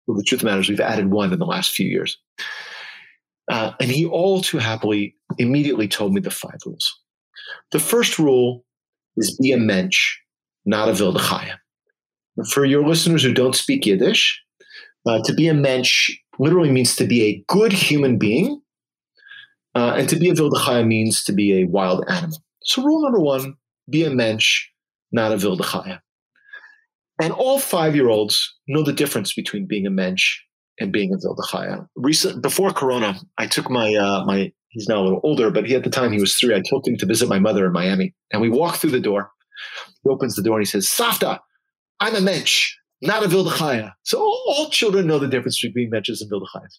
[0.08, 2.18] Well, the truth of the matter is we've added one in the last few years.
[3.52, 7.00] Uh, and he all too happily immediately told me the five rules.
[7.72, 8.66] The first rule
[9.18, 10.18] is be a mensch,
[10.66, 11.56] not a wilde chaya.
[12.50, 14.42] For your listeners who don't speak Yiddish,
[15.06, 18.62] uh, to be a mensch literally means to be a good human being,
[19.76, 22.42] uh, and to be a wilde chaya means to be a wild animal.
[22.63, 23.56] So rule number one,
[23.89, 24.70] be a mensch,
[25.12, 26.00] not a wilde chaya.
[27.23, 30.41] And all five-year-olds know the difference between being a mensch
[30.77, 31.88] and being a wilde chaya.
[31.95, 35.73] Recent, before Corona, I took my uh, my he's now a little older, but he
[35.73, 36.53] at the time he was three.
[36.53, 39.31] I took him to visit my mother in Miami, and we walk through the door.
[40.03, 41.39] He opens the door and he says, "Savta,
[42.01, 45.91] I'm a mensch, not a wilde chaya." So all, all, children know the difference between
[45.91, 46.77] menches and wilde chayas.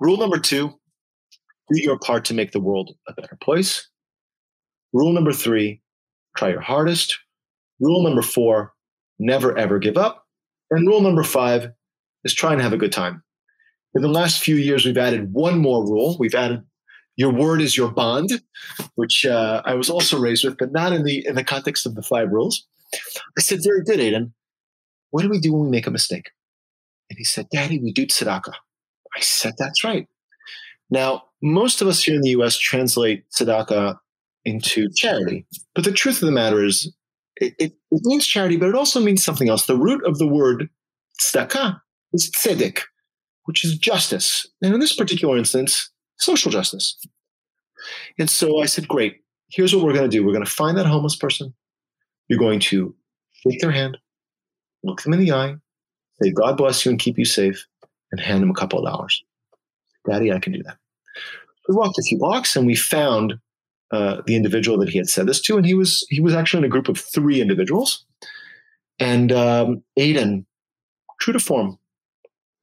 [0.00, 0.70] Rule number two:
[1.70, 3.86] do your part to make the world a better place.
[4.94, 5.82] Rule number three:
[6.34, 7.18] try your hardest.
[7.78, 8.72] Rule number four:
[9.18, 10.26] never ever give up.
[10.70, 11.72] And rule number five
[12.24, 13.22] is try and have a good time.
[13.94, 16.16] In the last few years, we've added one more rule.
[16.18, 16.62] We've added
[17.16, 18.42] your word is your bond,
[18.94, 21.94] which uh, I was also raised with, but not in the in the context of
[21.94, 22.66] the five rules.
[23.36, 24.32] I said, "Very good, Aiden.
[25.10, 26.30] What do we do when we make a mistake?"
[27.08, 28.52] And he said, "Daddy, we do tzedakah."
[29.16, 30.06] I said, "That's right."
[30.90, 32.58] Now, most of us here in the U.S.
[32.58, 33.96] translate tzedakah
[34.44, 36.92] into charity, but the truth of the matter is,
[37.36, 39.66] it, it, means charity, but it also means something else.
[39.66, 40.68] The root of the word
[41.20, 41.80] tzedakah
[42.12, 42.82] is tzedek,
[43.44, 46.98] which is justice, and in this particular instance, social justice.
[48.18, 50.24] And so I said, great, here's what we're going to do.
[50.24, 51.54] We're going to find that homeless person.
[52.28, 52.94] You're going to
[53.32, 53.98] shake their hand,
[54.82, 55.56] look them in the eye,
[56.20, 57.64] say, God bless you and keep you safe,
[58.10, 59.22] and hand them a couple of dollars.
[60.08, 60.78] Daddy, I can do that.
[61.68, 63.34] We walked a few blocks and we found
[63.92, 66.58] uh, the individual that he had said this to, and he was he was actually
[66.58, 68.04] in a group of three individuals.
[68.98, 70.46] And um, Aiden,
[71.20, 71.78] true to form,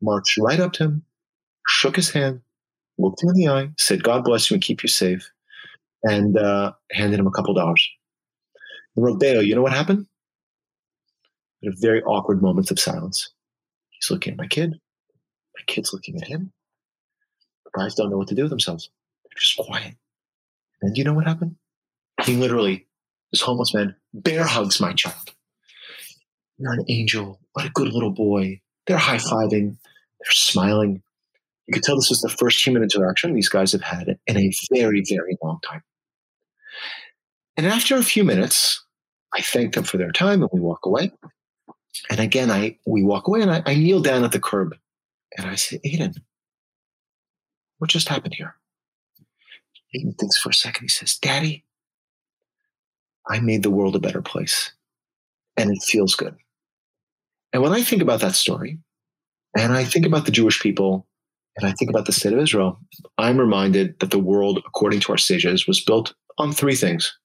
[0.01, 1.03] marched right up to him,
[1.67, 2.41] shook his hand,
[2.97, 5.29] looked him in the eye, said, God bless you and keep you safe,
[6.03, 7.87] and uh, handed him a couple dollars.
[8.95, 10.07] And Rav Beyo, you know what happened?
[11.65, 13.29] a very awkward moments of silence.
[13.91, 14.71] He's looking at my kid.
[14.71, 16.51] My kid's looking at him.
[17.65, 18.89] The guys don't know what to do with themselves.
[19.23, 19.95] They're just quiet.
[20.83, 21.55] And you know what happened?
[22.23, 22.85] He literally,
[23.31, 25.33] this homeless man, bear hugs my child.
[26.57, 27.39] You're an angel.
[27.53, 28.59] What a good little boy.
[28.85, 29.77] They're high fiving.
[30.19, 31.01] They're smiling.
[31.67, 34.51] You could tell this was the first human interaction these guys have had in a
[34.73, 35.83] very, very long time.
[37.55, 38.83] And after a few minutes,
[39.33, 41.13] I thank them for their time and we walk away.
[42.09, 44.75] And again, I we walk away and I, I kneel down at the curb
[45.37, 46.17] and I say, Aiden,
[47.77, 48.55] what just happened here?
[49.95, 50.85] Aiden thinks for a second.
[50.85, 51.65] He says, Daddy,
[53.29, 54.71] I made the world a better place
[55.57, 56.35] and it feels good.
[57.51, 58.79] And when I think about that story,
[59.55, 61.07] and I think about the Jewish people
[61.55, 62.79] and I think about the state of Israel,
[63.17, 67.15] I'm reminded that the world, according to our sages, was built on three things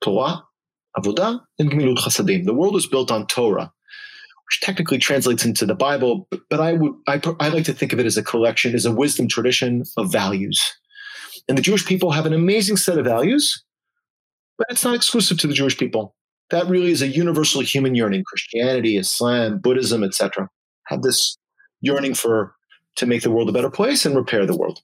[0.00, 0.44] Torah,
[0.96, 2.44] Avodah, and Gemilut Chasadim.
[2.44, 3.72] The world was built on Torah,
[4.48, 7.98] which technically translates into the Bible, but I would I, I like to think of
[7.98, 10.60] it as a collection, as a wisdom tradition of values.
[11.48, 13.64] And the Jewish people have an amazing set of values,
[14.58, 16.14] but it's not exclusive to the Jewish people.
[16.50, 18.24] That really is a universal human yearning.
[18.24, 20.48] Christianity, Islam, Buddhism, etc.,
[20.86, 21.36] have this
[21.80, 22.54] yearning for
[22.96, 24.80] to make the world a better place and repair the world.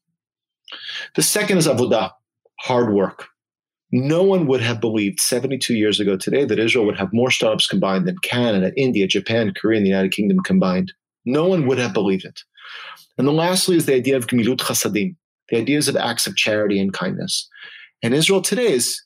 [1.14, 2.12] The second is avodah,
[2.60, 3.26] hard work.
[3.90, 7.66] no one would have believed 72 years ago today that Israel would have more startups
[7.66, 10.92] combined than Canada, India, Japan, Korea, and the United Kingdom combined.
[11.24, 12.40] No one would have believed it.
[13.16, 15.16] And then lastly is the idea of gemilut chasadim,
[15.48, 17.48] the ideas of acts of charity and kindness.
[18.02, 19.02] And Israel today is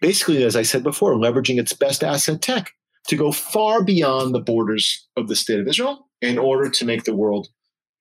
[0.00, 2.70] basically, as I said before, leveraging its best asset tech
[3.06, 7.04] to go far beyond the borders of the state of Israel in order to make
[7.04, 7.48] the world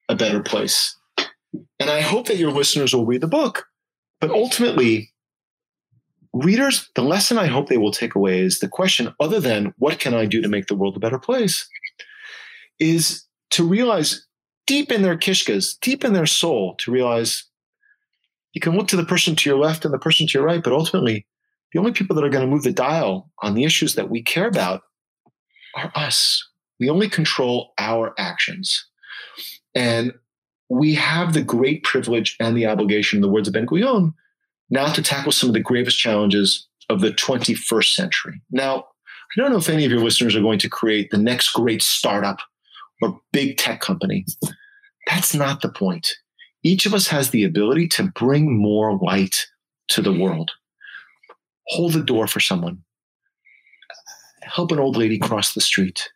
[0.10, 0.98] a better place.
[1.80, 3.68] And I hope that your listeners will read the book.
[4.20, 5.12] But ultimately,
[6.34, 10.00] readers, the lesson I hope they will take away is the question, other than what
[10.00, 11.68] can I do to make the world a better place,
[12.80, 14.26] is to realize
[14.66, 17.44] deep in their kishkas, deep in their soul, to realize
[18.54, 20.64] you can look to the person to your left and the person to your right,
[20.64, 21.26] but ultimately,
[21.72, 24.22] the only people that are going to move the dial on the issues that we
[24.22, 24.84] care about
[25.76, 26.48] are us.
[26.80, 28.86] We only control our actions.
[29.74, 30.14] And
[30.70, 34.14] we have the great privilege and the obligation, in the words of Ben Gurion,
[34.70, 38.42] now to tackle some of the gravest challenges of the 21st century.
[38.52, 38.86] Now,
[39.36, 41.82] I don't know if any of your listeners are going to create the next great
[41.82, 42.40] startup
[43.02, 44.26] or big tech company.
[45.08, 46.14] That's not the point.
[46.64, 49.48] Each of us has the ability to bring more light
[49.90, 50.52] to the world.
[51.68, 52.84] Hold the door for someone.
[54.44, 56.10] Help an old lady cross the street.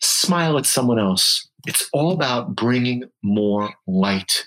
[0.00, 1.48] Smile at someone else.
[1.66, 4.46] It's all about bringing more light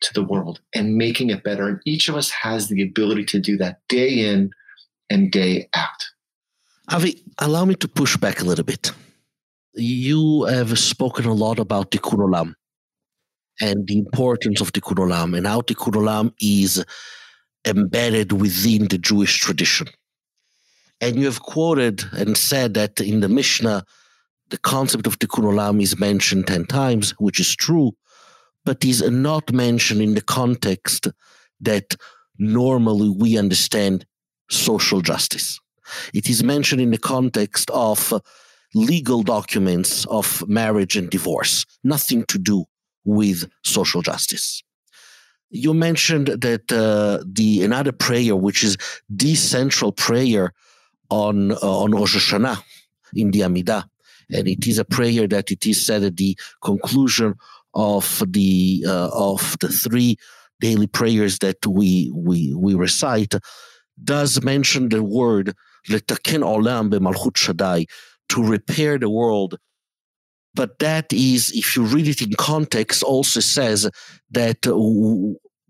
[0.00, 1.68] to the world and making it better.
[1.68, 4.50] And each of us has the ability to do that day in
[5.08, 6.06] and day out.
[6.88, 8.92] Avi, allow me to push back a little bit.
[9.74, 12.54] You have spoken a lot about Tikkun Olam
[13.60, 16.84] and the importance of Tikkun Olam and how Tikkun Olam is
[17.66, 19.88] embedded within the Jewish tradition.
[21.00, 23.84] And you have quoted and said that in the Mishnah,
[24.50, 27.92] the concept of Tikkun Olam is mentioned 10 times, which is true
[28.64, 31.08] but is not mentioned in the context
[31.60, 31.96] that
[32.38, 34.06] normally we understand
[34.50, 35.58] social justice.
[36.14, 38.12] It is mentioned in the context of
[38.74, 42.64] legal documents of marriage and divorce, nothing to do
[43.04, 44.62] with social justice.
[45.50, 48.76] You mentioned that uh, the another prayer, which is
[49.08, 50.52] the central prayer
[51.10, 52.62] on uh, on Rosh Hashanah
[53.14, 53.84] in the Amidah,
[54.32, 57.34] and it is a prayer that it is said at the conclusion
[57.74, 60.16] of the uh, of the three
[60.60, 63.34] daily prayers that we we we recite
[64.02, 65.54] does mention the word
[65.88, 67.86] letaken olam be b'malchut shaddai
[68.28, 69.56] to repair the world
[70.54, 73.88] but that is if you read it in context also says
[74.30, 74.66] that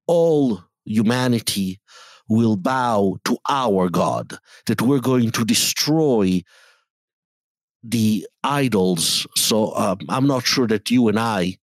[0.07, 1.79] all humanity
[2.29, 6.43] will bow to our god that we're going to destroy
[7.83, 11.57] the idols so um, i'm not sure that you and i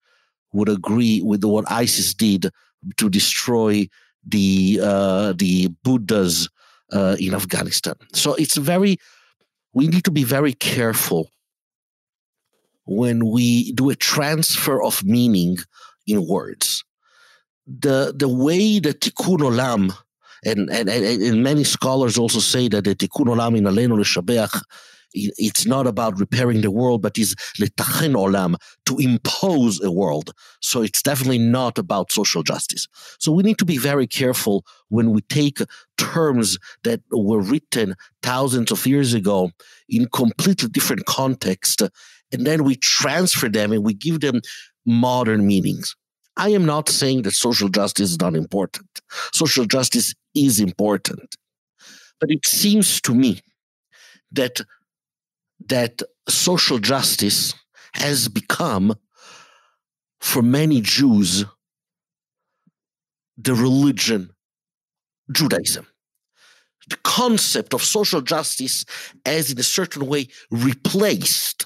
[0.54, 2.50] would agree with what ISIS did
[2.98, 3.88] to destroy
[4.26, 6.50] the uh, the Buddhas
[6.92, 7.96] uh, in Afghanistan.
[8.14, 8.98] So it's very
[9.74, 11.30] we need to be very careful
[12.88, 15.58] when we do a transfer of meaning
[16.06, 16.84] in words.
[17.68, 19.94] The the way that Tikkun Olam
[20.46, 24.62] and, and, and, many scholars also say that the Tikkun Olam in Aleinu L'Shabeach
[25.14, 30.34] it's not about repairing the world, but is letachen olam, to impose a world.
[30.62, 32.88] So it's definitely not about social justice.
[33.20, 35.60] So we need to be very careful when we take
[35.98, 39.52] terms that were written thousands of years ago
[39.90, 41.82] in completely different context,
[42.32, 44.42] and then we transfer them and we give them
[44.86, 45.96] modern meanings.
[46.36, 48.88] I am not saying that social justice is not important.
[49.34, 51.36] Social justice is important.
[52.20, 53.42] But it seems to me
[54.32, 54.62] that
[55.68, 57.54] that social justice
[57.94, 58.96] has become,
[60.22, 61.46] for many Jews,
[63.38, 64.32] the religion
[65.32, 65.88] Judaism.
[66.90, 68.86] The concept of social justice
[69.26, 71.66] has in a certain way replaced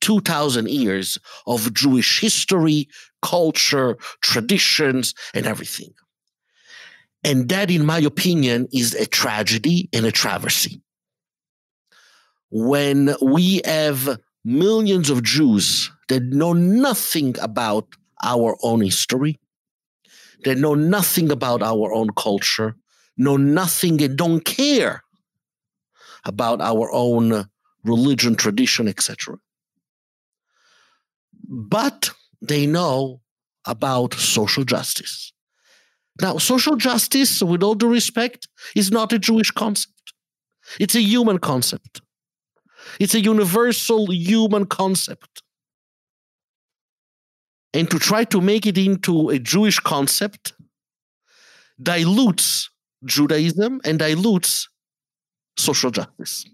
[0.00, 2.88] 2,000 years of Jewish history,
[3.22, 5.92] culture, traditions, and everything.
[7.22, 10.82] And that, in my opinion, is a tragedy and a travesty
[12.50, 17.86] when we have millions of Jews that know nothing about
[18.22, 19.38] our own history,
[20.44, 22.76] that know nothing about our own culture,
[23.16, 25.02] know nothing and don't care
[26.24, 27.46] about our own
[27.84, 29.36] religion, tradition, etc.
[31.50, 33.20] But they know
[33.66, 35.32] about social justice.
[36.20, 38.46] Now, social justice, with all due respect,
[38.76, 40.14] is not a Jewish concept.
[40.78, 42.02] It's a human concept.
[43.00, 45.42] It's a universal human concept.
[47.74, 50.52] And to try to make it into a Jewish concept
[51.82, 52.70] dilutes
[53.04, 54.68] Judaism and dilutes
[55.56, 56.44] social justice.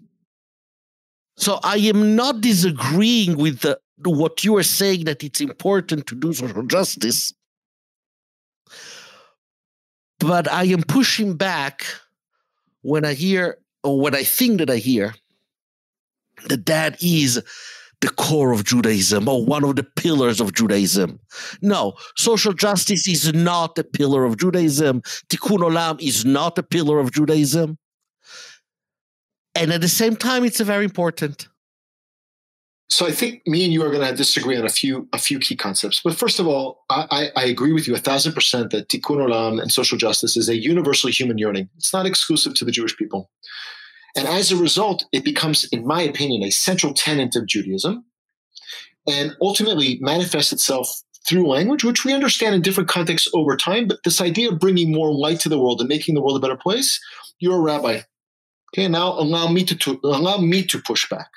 [1.37, 6.15] So I am not disagreeing with the, what you are saying that it's important to
[6.15, 7.33] do social justice,
[10.19, 11.85] but I am pushing back
[12.81, 15.13] when I hear or when I think that I hear
[16.47, 17.41] that that is
[18.01, 21.19] the core of Judaism or one of the pillars of Judaism.
[21.61, 25.01] No, social justice is not a pillar of Judaism.
[25.29, 27.77] Tikkun olam is not a pillar of Judaism.
[29.55, 31.47] And at the same time, it's very important.
[32.89, 35.39] So I think me and you are going to disagree on a few a few
[35.39, 35.99] key concepts.
[36.01, 39.61] But first of all, I, I agree with you a thousand percent that tikkun olam
[39.61, 41.69] and social justice is a universal human yearning.
[41.77, 43.29] It's not exclusive to the Jewish people.
[44.15, 48.05] And as a result, it becomes, in my opinion, a central tenet of Judaism
[49.05, 50.89] and ultimately manifests itself
[51.27, 53.87] through language, which we understand in different contexts over time.
[53.87, 56.39] But this idea of bringing more light to the world and making the world a
[56.39, 56.99] better place,
[57.39, 58.01] you're a rabbi.
[58.73, 61.29] Okay, now allow me to, to allow me to push back.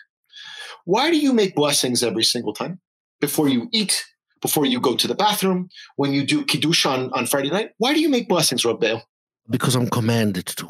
[0.85, 2.81] Why do you make blessings every single time?
[3.21, 4.05] Before you eat,
[4.41, 7.71] before you go to the bathroom, when you do kiddush on, on Friday night?
[7.79, 9.01] Why do you make blessings, Rabbi?
[9.49, 10.69] Because I'm commanded to.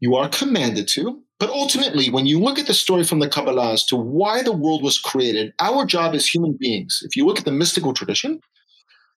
[0.00, 1.22] You are commanded to.
[1.38, 4.52] But ultimately, when you look at the story from the Kabbalah as to why the
[4.52, 8.40] world was created, our job as human beings, if you look at the mystical tradition,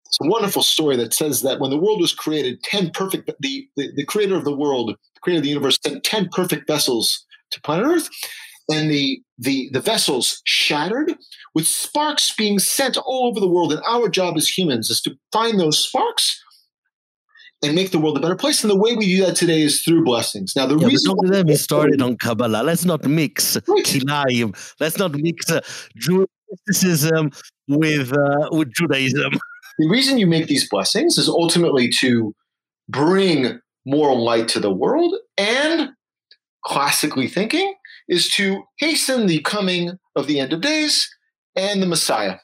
[0.06, 3.68] it's a wonderful story that says that when the world was created, 10 perfect, the,
[3.76, 7.26] the, the creator of the world, the creator of the universe, sent 10 perfect vessels
[7.52, 8.10] to planet Earth,
[8.72, 11.16] and the, the, the vessels shattered
[11.54, 13.74] with sparks being sent all over the world.
[13.74, 16.42] And our job as humans is to find those sparks
[17.64, 18.64] and make the world a better place.
[18.64, 20.56] And the way we do that today is through blessings.
[20.56, 22.64] Now, the yeah, reason don't let me started on Kabbalah.
[22.64, 23.84] Let's not mix Right.
[23.84, 24.56] Kilayim.
[24.80, 25.62] Let's not mix uh,
[25.96, 27.32] Jew- mysticism
[27.68, 29.34] with uh, with Judaism.
[29.78, 32.34] the reason you make these blessings is ultimately to
[32.90, 35.90] bring more light to the world and
[36.66, 37.74] classically thinking
[38.11, 41.09] is to hasten the coming of the end of days
[41.55, 42.37] and the Messiah.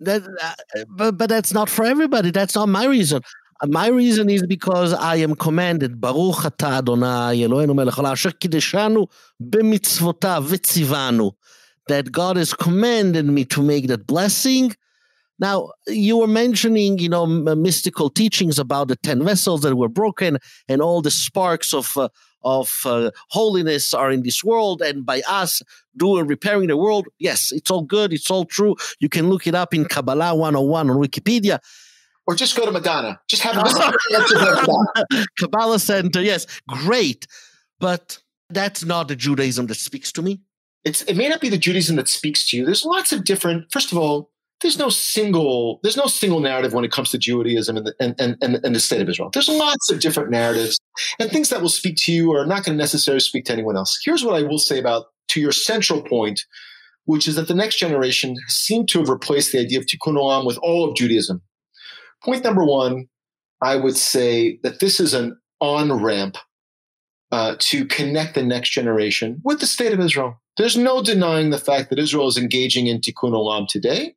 [0.00, 2.30] That, uh, but but that's not for everybody.
[2.30, 3.22] That's not my reason.
[3.62, 8.30] Uh, My reason is because I am commanded, Baruch אתה אדוני אלוהינו מלך העולם, אשר
[8.30, 9.06] קידשנו
[9.40, 11.32] במצוותיו וציוונו,
[11.90, 14.74] that God has commanded me to make that blessing.
[15.38, 19.88] Now, you were mentioning, you know, m- mystical teachings about the 10 vessels that were
[19.88, 20.38] broken
[20.68, 22.08] and all the sparks of, uh,
[22.43, 24.81] of uh, holiness are in this world.
[24.81, 25.61] And by us
[25.97, 28.13] doing repairing the world, yes, it's all good.
[28.13, 28.75] It's all true.
[28.99, 31.59] You can look it up in Kabbalah 101 on Wikipedia.
[32.27, 33.19] Or just go to Madonna.
[33.27, 37.27] Just have a Kabbalah Center, yes, great.
[37.79, 38.19] But
[38.49, 40.39] that's not the Judaism that speaks to me.
[40.83, 42.65] it's it may not be the Judaism that speaks to you.
[42.65, 43.71] There's lots of different.
[43.71, 44.30] First of all,
[44.61, 48.15] there's no single there's no single narrative when it comes to Judaism and the, and,
[48.19, 49.29] and, and, the state of Israel.
[49.33, 50.79] There's lots of different narratives
[51.19, 53.75] and things that will speak to you are not going to necessarily speak to anyone
[53.75, 53.99] else.
[54.03, 56.45] Here's what I will say about to your central point,
[57.05, 60.45] which is that the next generation seem to have replaced the idea of tikkun olam
[60.45, 61.41] with all of Judaism.
[62.23, 63.07] Point number one,
[63.61, 66.37] I would say that this is an on ramp
[67.31, 70.41] uh, to connect the next generation with the state of Israel.
[70.57, 74.15] There's no denying the fact that Israel is engaging in tikkun olam today,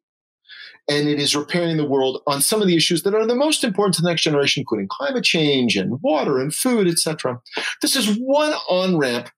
[0.88, 3.64] and it is repairing the world on some of the issues that are the most
[3.64, 7.40] important to the next generation, including climate change and water and food, etc.
[7.80, 9.30] This is one on ramp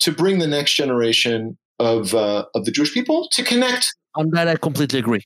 [0.00, 4.48] to bring the next generation of uh, of the Jewish people to connect On that,
[4.48, 5.22] I completely agree.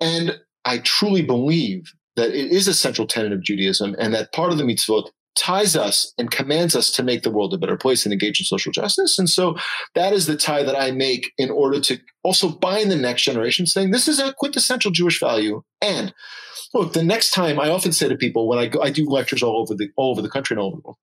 [0.00, 4.52] and I truly believe that it is a central tenet of Judaism and that part
[4.52, 8.04] of the mitzvot ties us and commands us to make the world a better place
[8.04, 9.18] and engage in social justice.
[9.18, 9.56] And so
[9.94, 13.66] that is the tie that I make in order to also bind the next generation,
[13.66, 15.62] saying this is a quintessential Jewish value.
[15.80, 16.14] And
[16.72, 19.42] look, the next time I often say to people when I go, I do lectures
[19.42, 20.98] all over the all over the country and all over the world.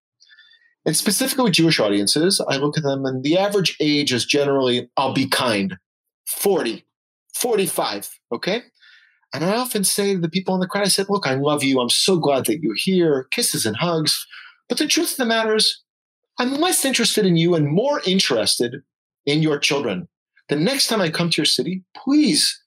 [0.86, 4.90] And specifically with Jewish audiences, I look at them and the average age is generally,
[4.98, 5.78] I'll be kind,
[6.26, 6.86] 40,
[7.36, 8.20] 45.
[8.32, 8.64] Okay.
[9.34, 11.64] And I often say to the people in the crowd, I said, Look, I love
[11.64, 11.80] you.
[11.80, 13.28] I'm so glad that you're here.
[13.32, 14.28] Kisses and hugs.
[14.68, 15.82] But the truth of the matter is,
[16.40, 18.84] I'm less interested in you and more interested
[19.26, 20.08] in your children.
[20.50, 22.62] The next time I come to your city, please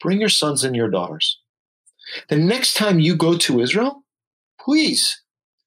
[0.00, 1.38] bring your sons and your daughters.
[2.28, 4.04] The next time you go to Israel,
[4.60, 5.20] please,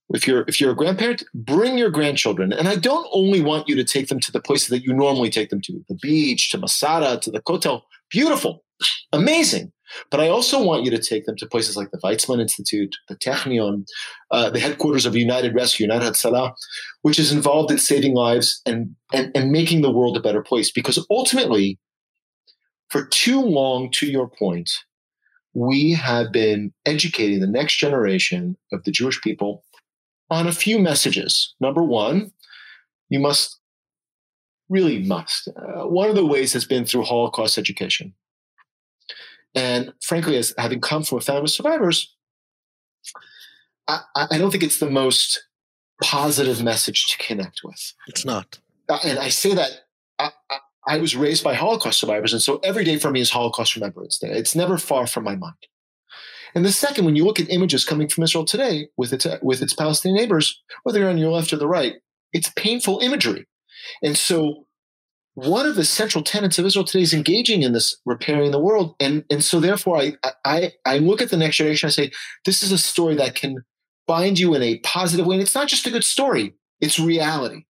[0.09, 2.53] if you're if you're a grandparent, bring your grandchildren.
[2.53, 5.29] And I don't only want you to take them to the places that you normally
[5.29, 7.81] take them to, the beach, to Masada, to the Kotel.
[8.09, 8.63] Beautiful,
[9.11, 9.71] amazing.
[10.09, 13.15] But I also want you to take them to places like the Weizmann Institute, the
[13.15, 13.85] Technion,
[14.31, 16.53] uh, the headquarters of United Rescue, United Hatzalah,
[17.01, 20.71] which is involved in saving lives and, and, and making the world a better place.
[20.71, 21.79] Because ultimately,
[22.89, 24.71] for too long, to your point,
[25.53, 29.63] we have been educating the next generation of the Jewish people
[30.29, 31.55] on a few messages.
[31.59, 32.31] Number one,
[33.09, 33.59] you must
[34.69, 35.47] really must.
[35.47, 38.13] Uh, one of the ways has been through Holocaust education.
[39.55, 42.15] And frankly, as having come from a family of survivors,
[43.87, 45.43] I, I don't think it's the most
[46.01, 47.93] positive message to connect with.
[48.07, 48.59] It's not.
[48.87, 49.71] Uh, and I say that
[50.19, 53.31] I, I, I, was raised by Holocaust survivors, and so every day for me is
[53.31, 54.29] Holocaust Remembrance Day.
[54.29, 55.55] It's never far from my mind.
[56.55, 59.61] And the second, when you look at images coming from Israel today with its with
[59.61, 61.95] its Palestinian neighbors, whether you're on your left or the right,
[62.33, 63.47] it's painful imagery.
[64.03, 64.67] And so
[65.45, 68.95] one of the central tenets of Israel today is engaging in this repairing the world.
[68.99, 70.13] And, and so therefore I,
[70.45, 72.11] I, I look at the next generation, I say,
[72.45, 73.63] this is a story that can
[74.07, 75.35] bind you in a positive way.
[75.35, 77.63] And it's not just a good story, it's reality.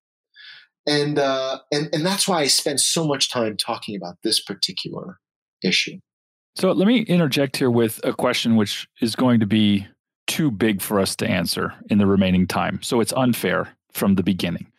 [0.88, 5.20] And, uh, and, and that's why I spend so much time talking about this particular
[5.64, 6.00] issue.
[6.56, 9.88] So let me interject here with a question which is going to be
[10.28, 12.82] too big for us to answer in the remaining time.
[12.82, 14.72] So it's unfair from the beginning.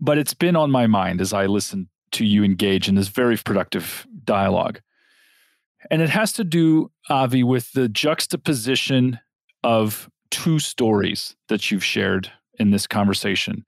[0.00, 3.36] But it's been on my mind as I listen to you engage in this very
[3.36, 4.80] productive dialogue.
[5.90, 9.20] And it has to do, Avi, with the juxtaposition
[9.62, 13.64] of two stories that you've shared in this conversation.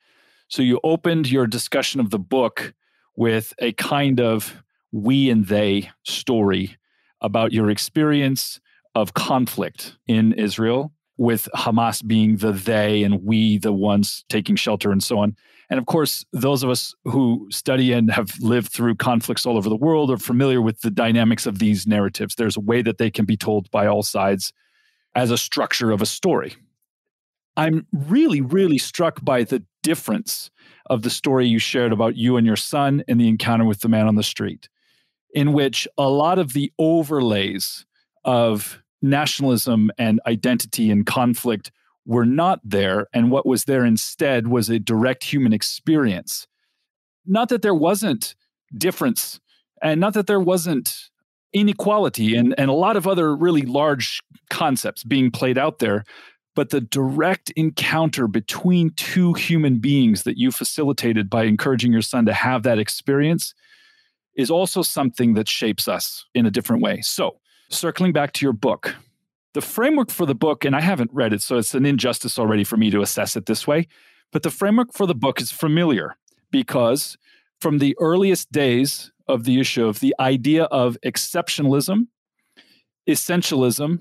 [0.48, 2.74] So you opened your discussion of the book
[3.16, 6.76] with a kind of we and they story
[7.20, 8.60] about your experience
[8.94, 14.90] of conflict in Israel, with Hamas being the they and we, the ones taking shelter
[14.90, 15.36] and so on.
[15.70, 19.68] And of course, those of us who study and have lived through conflicts all over
[19.68, 22.34] the world are familiar with the dynamics of these narratives.
[22.34, 24.52] There's a way that they can be told by all sides
[25.14, 26.54] as a structure of a story.
[27.56, 30.50] I'm really, really struck by the difference
[30.88, 33.88] of the story you shared about you and your son and the encounter with the
[33.88, 34.68] man on the street,
[35.34, 37.84] in which a lot of the overlays
[38.24, 41.72] of nationalism and identity and conflict
[42.08, 43.06] were not there.
[43.12, 46.48] And what was there instead was a direct human experience.
[47.26, 48.34] Not that there wasn't
[48.76, 49.38] difference
[49.82, 50.96] and not that there wasn't
[51.52, 56.04] inequality and, and a lot of other really large concepts being played out there.
[56.56, 62.24] But the direct encounter between two human beings that you facilitated by encouraging your son
[62.24, 63.54] to have that experience
[64.34, 67.02] is also something that shapes us in a different way.
[67.02, 67.38] So,
[67.68, 68.96] circling back to your book,
[69.58, 72.62] the framework for the book, and I haven't read it, so it's an injustice already
[72.62, 73.88] for me to assess it this way,
[74.30, 76.16] but the framework for the book is familiar
[76.52, 77.18] because
[77.60, 82.06] from the earliest days of the issue of the idea of exceptionalism,
[83.08, 83.98] essentialism,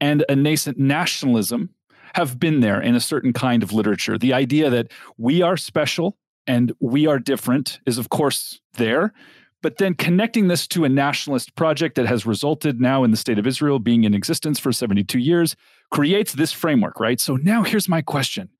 [0.00, 1.68] and a nascent nationalism
[2.14, 4.16] have been there in a certain kind of literature.
[4.16, 6.16] The idea that we are special
[6.46, 9.12] and we are different is, of course, there.
[9.60, 13.38] But then connecting this to a nationalist project that has resulted now in the state
[13.38, 15.56] of Israel being in existence for 72 years
[15.90, 17.20] creates this framework, right?
[17.20, 18.50] So now here's my question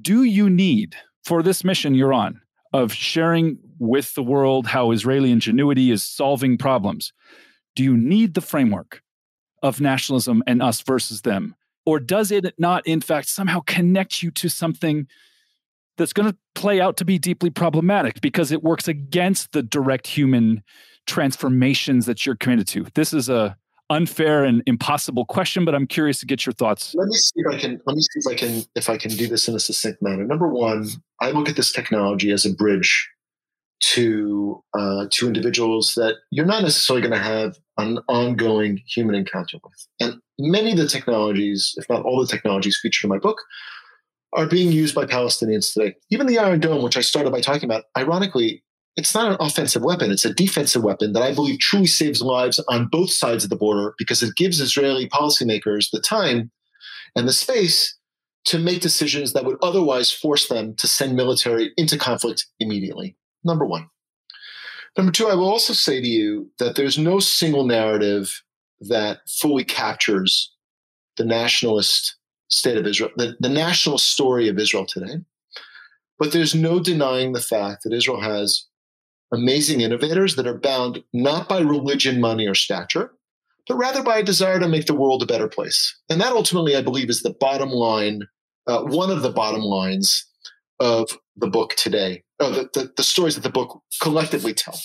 [0.00, 2.40] Do you need, for this mission you're on,
[2.72, 7.12] of sharing with the world how Israeli ingenuity is solving problems,
[7.74, 9.02] do you need the framework
[9.62, 11.54] of nationalism and us versus them?
[11.86, 15.06] Or does it not, in fact, somehow connect you to something
[15.98, 20.06] that's going to play out to be deeply problematic because it works against the direct
[20.06, 20.62] human
[21.06, 22.86] transformations that you're committed to.
[22.94, 23.56] This is a
[23.90, 26.94] unfair and impossible question, but I'm curious to get your thoughts.
[26.94, 29.10] Let me see if I can let me see if I can if I can
[29.10, 30.24] do this in a succinct manner.
[30.24, 30.88] Number one,
[31.20, 33.08] I look at this technology as a bridge
[33.80, 39.58] to uh, to individuals that you're not necessarily going to have an ongoing human encounter
[39.62, 39.86] with.
[40.00, 43.38] And many of the technologies, if not all the technologies featured in my book,
[44.34, 45.94] are being used by Palestinians today.
[46.10, 48.62] Even the Iron Dome, which I started by talking about, ironically,
[48.96, 50.10] it's not an offensive weapon.
[50.10, 53.56] It's a defensive weapon that I believe truly saves lives on both sides of the
[53.56, 56.50] border because it gives Israeli policymakers the time
[57.14, 57.96] and the space
[58.46, 63.16] to make decisions that would otherwise force them to send military into conflict immediately.
[63.44, 63.88] Number one.
[64.96, 68.42] Number two, I will also say to you that there's no single narrative
[68.80, 70.52] that fully captures
[71.16, 72.16] the nationalist
[72.48, 75.16] state of Israel, the, the national story of Israel today.
[76.18, 78.66] But there's no denying the fact that Israel has
[79.32, 83.12] amazing innovators that are bound not by religion, money, or stature,
[83.68, 85.96] but rather by a desire to make the world a better place.
[86.08, 88.22] And that ultimately, I believe, is the bottom line,
[88.66, 90.24] uh, one of the bottom lines
[90.80, 94.78] of the book today, oh, the, the, the stories that the book collectively tell.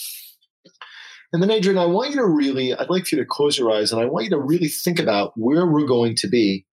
[1.31, 3.71] And then, Adrian, I want you to really, I'd like for you to close your
[3.71, 6.65] eyes and I want you to really think about where we're going to be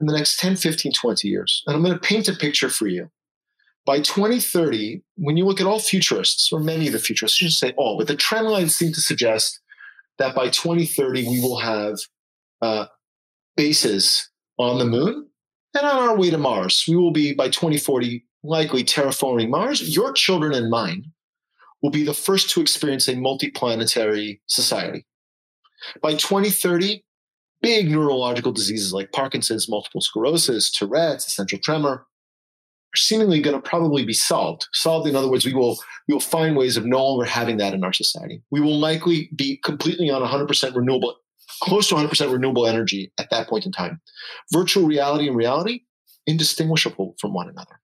[0.00, 1.62] in the next 10, 15, 20 years.
[1.66, 3.10] And I'm going to paint a picture for you.
[3.84, 7.56] By 2030, when you look at all futurists, or many of the futurists, you should
[7.56, 9.60] say all, but the trend lines seem to suggest
[10.18, 11.98] that by 2030, we will have
[12.62, 12.86] uh,
[13.56, 14.28] bases
[14.58, 15.28] on the moon
[15.74, 16.84] and on our way to Mars.
[16.88, 19.94] We will be by 2040 likely terraforming Mars.
[19.94, 21.12] Your children and mine
[21.82, 25.06] will be the first to experience a multiplanetary society.
[26.02, 27.04] By 2030,
[27.62, 34.04] big neurological diseases like Parkinson's, multiple sclerosis, Tourette's, essential tremor are seemingly going to probably
[34.04, 34.68] be solved.
[34.72, 35.78] Solved, in other words, we will
[36.08, 38.42] we will find ways of no longer having that in our society.
[38.50, 41.16] We will likely be completely on 100% renewable,
[41.62, 44.00] close to 100% renewable energy at that point in time.
[44.52, 45.80] Virtual reality and reality
[46.26, 47.80] indistinguishable from one another.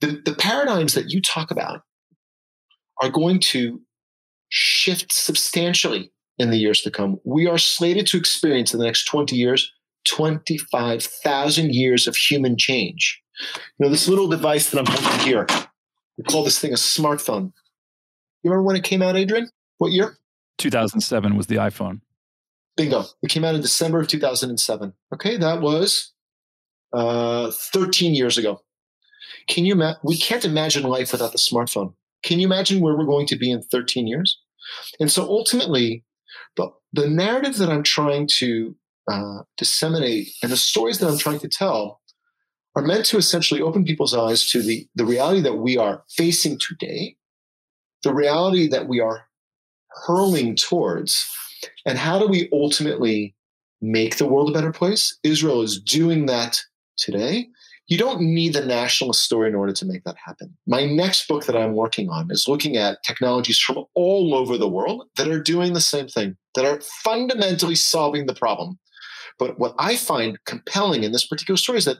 [0.00, 1.82] The, the paradigms that you talk about
[3.02, 3.80] are going to
[4.48, 7.18] shift substantially in the years to come.
[7.24, 9.72] We are slated to experience in the next 20 years
[10.06, 13.20] 25,000 years of human change.
[13.78, 15.46] You know, this little device that I'm holding here,
[16.16, 17.52] we call this thing a smartphone.
[18.42, 19.48] You remember when it came out, Adrian?
[19.78, 20.16] What year?
[20.58, 22.00] 2007 was the iPhone.
[22.76, 23.04] Bingo.
[23.22, 24.92] It came out in December of 2007.
[25.12, 26.12] Okay, that was
[26.92, 28.62] uh, 13 years ago.
[29.48, 30.00] Can you imagine?
[30.04, 31.94] We can't imagine life without the smartphone.
[32.22, 34.38] Can you imagine where we're going to be in 13 years?
[35.00, 36.04] And so ultimately,
[36.92, 38.74] the, narrative that I'm trying to
[39.10, 42.00] uh, disseminate and the stories that I'm trying to tell
[42.76, 46.58] are meant to essentially open people's eyes to the, the reality that we are facing
[46.58, 47.16] today,
[48.02, 49.26] the reality that we are
[50.06, 51.28] hurling towards,
[51.84, 53.34] and how do we ultimately
[53.80, 55.18] make the world a better place?
[55.24, 56.60] Israel is doing that
[56.96, 57.48] today
[57.88, 60.54] you don't need the nationalist story in order to make that happen.
[60.66, 64.68] My next book that I'm working on is looking at technologies from all over the
[64.68, 68.78] world that are doing the same thing, that are fundamentally solving the problem.
[69.38, 71.98] But what I find compelling in this particular story is that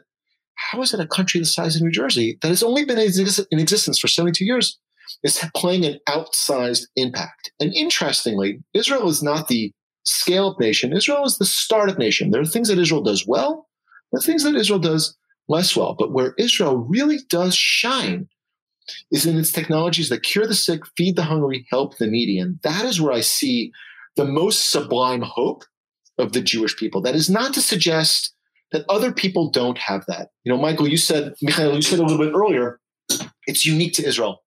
[0.57, 3.59] how is it a country the size of New Jersey that has only been in
[3.59, 4.79] existence for 72 years
[5.23, 7.51] is playing an outsized impact?
[7.61, 9.73] And interestingly, Israel is not the
[10.05, 10.93] scale up nation.
[10.93, 12.31] Israel is the startup nation.
[12.31, 13.69] There are things that Israel does well,
[14.13, 15.17] the things that Israel does
[15.49, 15.95] less well.
[15.99, 18.29] But where Israel really does shine
[19.11, 22.39] is in its technologies that cure the sick, feed the hungry, help the needy.
[22.39, 23.73] And that is where I see
[24.17, 25.65] the most sublime hope
[26.19, 27.01] of the Jewish people.
[27.03, 28.35] That is not to suggest
[28.73, 30.29] that other people don't have that.
[30.45, 32.81] You know, Michael, you said, Michael, you said a little bit earlier,
[33.47, 34.43] it's unique to Israel.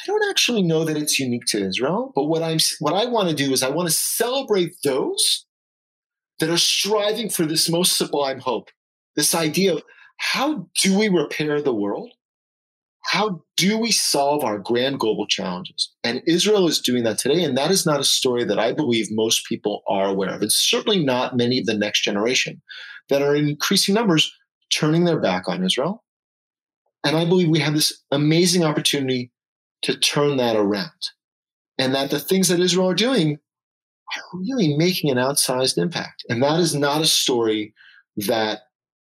[0.00, 3.28] I don't actually know that it's unique to Israel, but what I'm what I want
[3.28, 5.46] to do is I want to celebrate those
[6.38, 8.68] that are striving for this most sublime hope.
[9.14, 9.82] This idea of
[10.16, 12.12] how do we repair the world?
[13.06, 15.92] How do we solve our grand global challenges?
[16.02, 17.44] And Israel is doing that today.
[17.44, 20.42] And that is not a story that I believe most people are aware of.
[20.42, 22.60] It's certainly not many of the next generation
[23.08, 24.34] that are in increasing numbers
[24.72, 26.02] turning their back on Israel.
[27.04, 29.30] And I believe we have this amazing opportunity
[29.82, 30.90] to turn that around.
[31.78, 33.38] And that the things that Israel are doing
[34.16, 36.24] are really making an outsized impact.
[36.28, 37.74] And that is not a story
[38.16, 38.62] that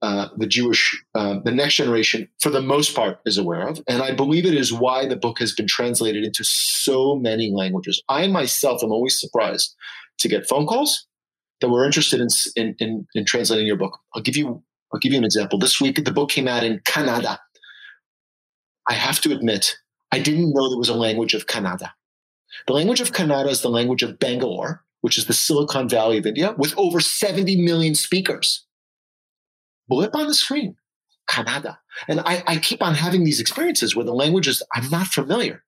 [0.06, 3.82] uh, the Jewish, uh, the next generation, for the most part, is aware of.
[3.88, 8.04] And I believe it is why the book has been translated into so many languages.
[8.08, 9.74] I myself am always surprised
[10.20, 11.08] to get phone calls
[11.60, 13.98] that were interested in, in, in, in translating your book.
[14.14, 15.58] I'll give you I'll give you an example.
[15.58, 17.40] This week, the book came out in Kannada.
[18.88, 19.76] I have to admit,
[20.12, 21.90] I didn't know there was a language of Kannada.
[22.68, 26.28] The language of Kannada is the language of Bangalore, which is the Silicon Valley of
[26.28, 28.65] India, with over 70 million speakers
[29.88, 30.76] blip on the screen,
[31.30, 31.78] Kannada.
[32.08, 35.64] And I, I keep on having these experiences where the languages I'm not familiar.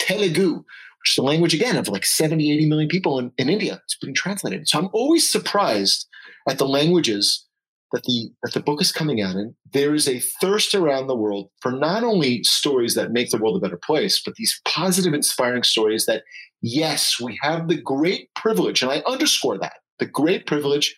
[0.00, 3.80] Telugu, which is a language again of like 70, 80 million people in, in India.
[3.84, 4.68] It's being translated.
[4.68, 6.06] So I'm always surprised
[6.48, 7.46] at the languages
[7.92, 9.54] that the that the book is coming out in.
[9.72, 13.56] There is a thirst around the world for not only stories that make the world
[13.56, 16.24] a better place, but these positive, inspiring stories that,
[16.60, 20.96] yes, we have the great privilege, and I underscore that, the great privilege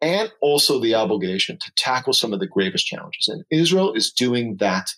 [0.00, 3.28] and also the obligation to tackle some of the gravest challenges.
[3.28, 4.90] And Israel is doing that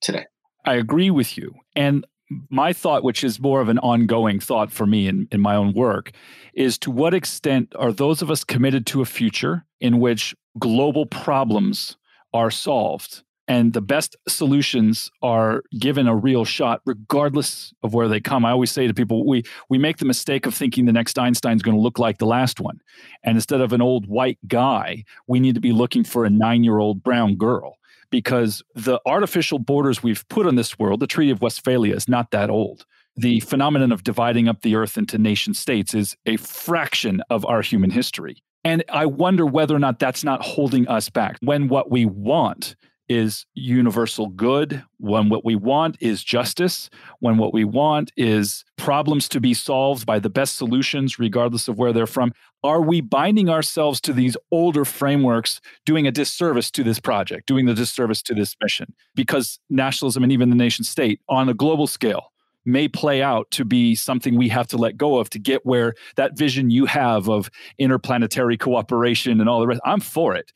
[0.00, 0.26] today.
[0.64, 1.54] I agree with you.
[1.76, 2.06] And
[2.50, 5.72] my thought, which is more of an ongoing thought for me in, in my own
[5.72, 6.12] work,
[6.52, 11.06] is to what extent are those of us committed to a future in which global
[11.06, 11.96] problems
[12.34, 18.20] are solved and the best solutions are given a real shot regardless of where they
[18.20, 18.44] come.
[18.44, 21.62] I always say to people we we make the mistake of thinking the next einstein's
[21.62, 22.80] going to look like the last one.
[23.24, 27.02] And instead of an old white guy we need to be looking for a 9-year-old
[27.02, 27.78] brown girl
[28.10, 32.30] because the artificial borders we've put on this world the treaty of westphalia is not
[32.30, 32.84] that old.
[33.16, 37.62] The phenomenon of dividing up the earth into nation states is a fraction of our
[37.62, 38.36] human history.
[38.62, 41.36] And I wonder whether or not that's not holding us back.
[41.40, 42.76] When what we want
[43.08, 46.90] is universal good, when what we want is justice,
[47.20, 51.78] when what we want is problems to be solved by the best solutions, regardless of
[51.78, 52.32] where they're from,
[52.64, 57.66] are we binding ourselves to these older frameworks, doing a disservice to this project, doing
[57.66, 58.94] the disservice to this mission?
[59.14, 62.32] Because nationalism and even the nation state on a global scale
[62.64, 65.94] may play out to be something we have to let go of to get where
[66.16, 69.80] that vision you have of interplanetary cooperation and all the rest.
[69.86, 70.52] I'm for it.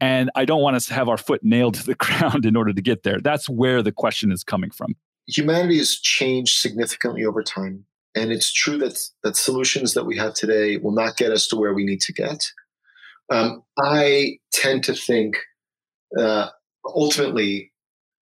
[0.00, 2.72] And I don't want us to have our foot nailed to the ground in order
[2.72, 3.20] to get there.
[3.20, 4.94] That's where the question is coming from.
[5.28, 7.84] Humanity has changed significantly over time.
[8.14, 11.56] And it's true that, that solutions that we have today will not get us to
[11.56, 12.50] where we need to get.
[13.30, 15.36] Um, I tend to think
[16.18, 16.48] uh,
[16.84, 17.72] ultimately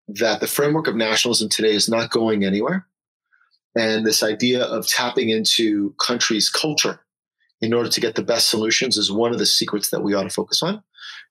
[0.08, 2.86] that the framework of nationalism today is not going anywhere.
[3.76, 7.00] And this idea of tapping into countries' culture
[7.60, 10.24] in order to get the best solutions is one of the secrets that we ought
[10.24, 10.82] to focus on.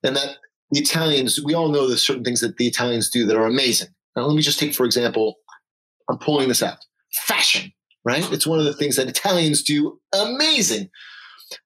[0.03, 0.37] And that
[0.71, 3.89] the Italians, we all know there's certain things that the Italians do that are amazing.
[4.15, 5.35] Now, let me just take, for example,
[6.09, 6.77] I'm pulling this out
[7.25, 7.71] fashion,
[8.05, 8.29] right?
[8.31, 10.89] It's one of the things that Italians do amazing.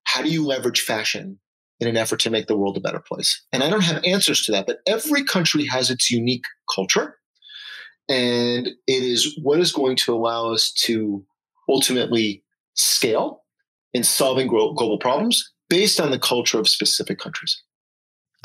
[0.04, 1.40] How do you leverage fashion
[1.80, 3.44] in an effort to make the world a better place?
[3.52, 7.16] And I don't have answers to that, but every country has its unique culture.
[8.10, 11.26] And it is what is going to allow us to
[11.70, 12.44] ultimately
[12.76, 13.44] scale
[13.94, 17.62] in solving global problems based on the culture of specific countries.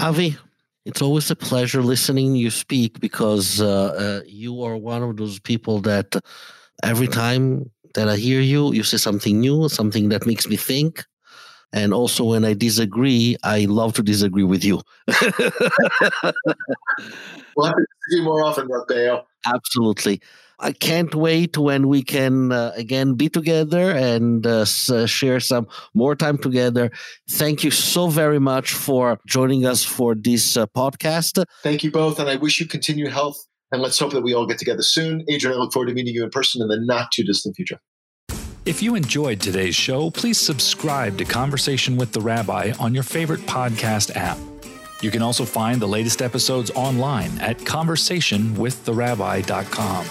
[0.02, 0.36] Avi,
[0.84, 5.38] it's always a pleasure listening you speak because uh, uh, you are one of those
[5.38, 6.16] people that
[6.82, 11.04] every time that I hear you, you say something new, something that makes me think.
[11.72, 14.82] And also, when I disagree, I love to disagree with you.
[17.56, 19.24] we'll to see more often, Matteo.
[19.46, 20.20] Absolutely.
[20.62, 25.66] I can't wait when we can uh, again be together and uh, uh, share some
[25.92, 26.92] more time together.
[27.28, 31.44] Thank you so very much for joining us for this uh, podcast.
[31.64, 33.44] Thank you both, and I wish you continued health.
[33.72, 35.24] And let's hope that we all get together soon.
[35.28, 37.80] Adrian, I look forward to meeting you in person in the not too distant future.
[38.64, 43.40] If you enjoyed today's show, please subscribe to Conversation with the Rabbi on your favorite
[43.40, 44.38] podcast app.
[45.02, 50.06] You can also find the latest episodes online at conversationwiththerabbi.com.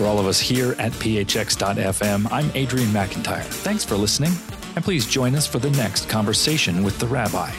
[0.00, 3.44] For all of us here at phx.fm, I'm Adrian McIntyre.
[3.44, 4.32] Thanks for listening,
[4.74, 7.52] and please join us for the next conversation with the rabbi.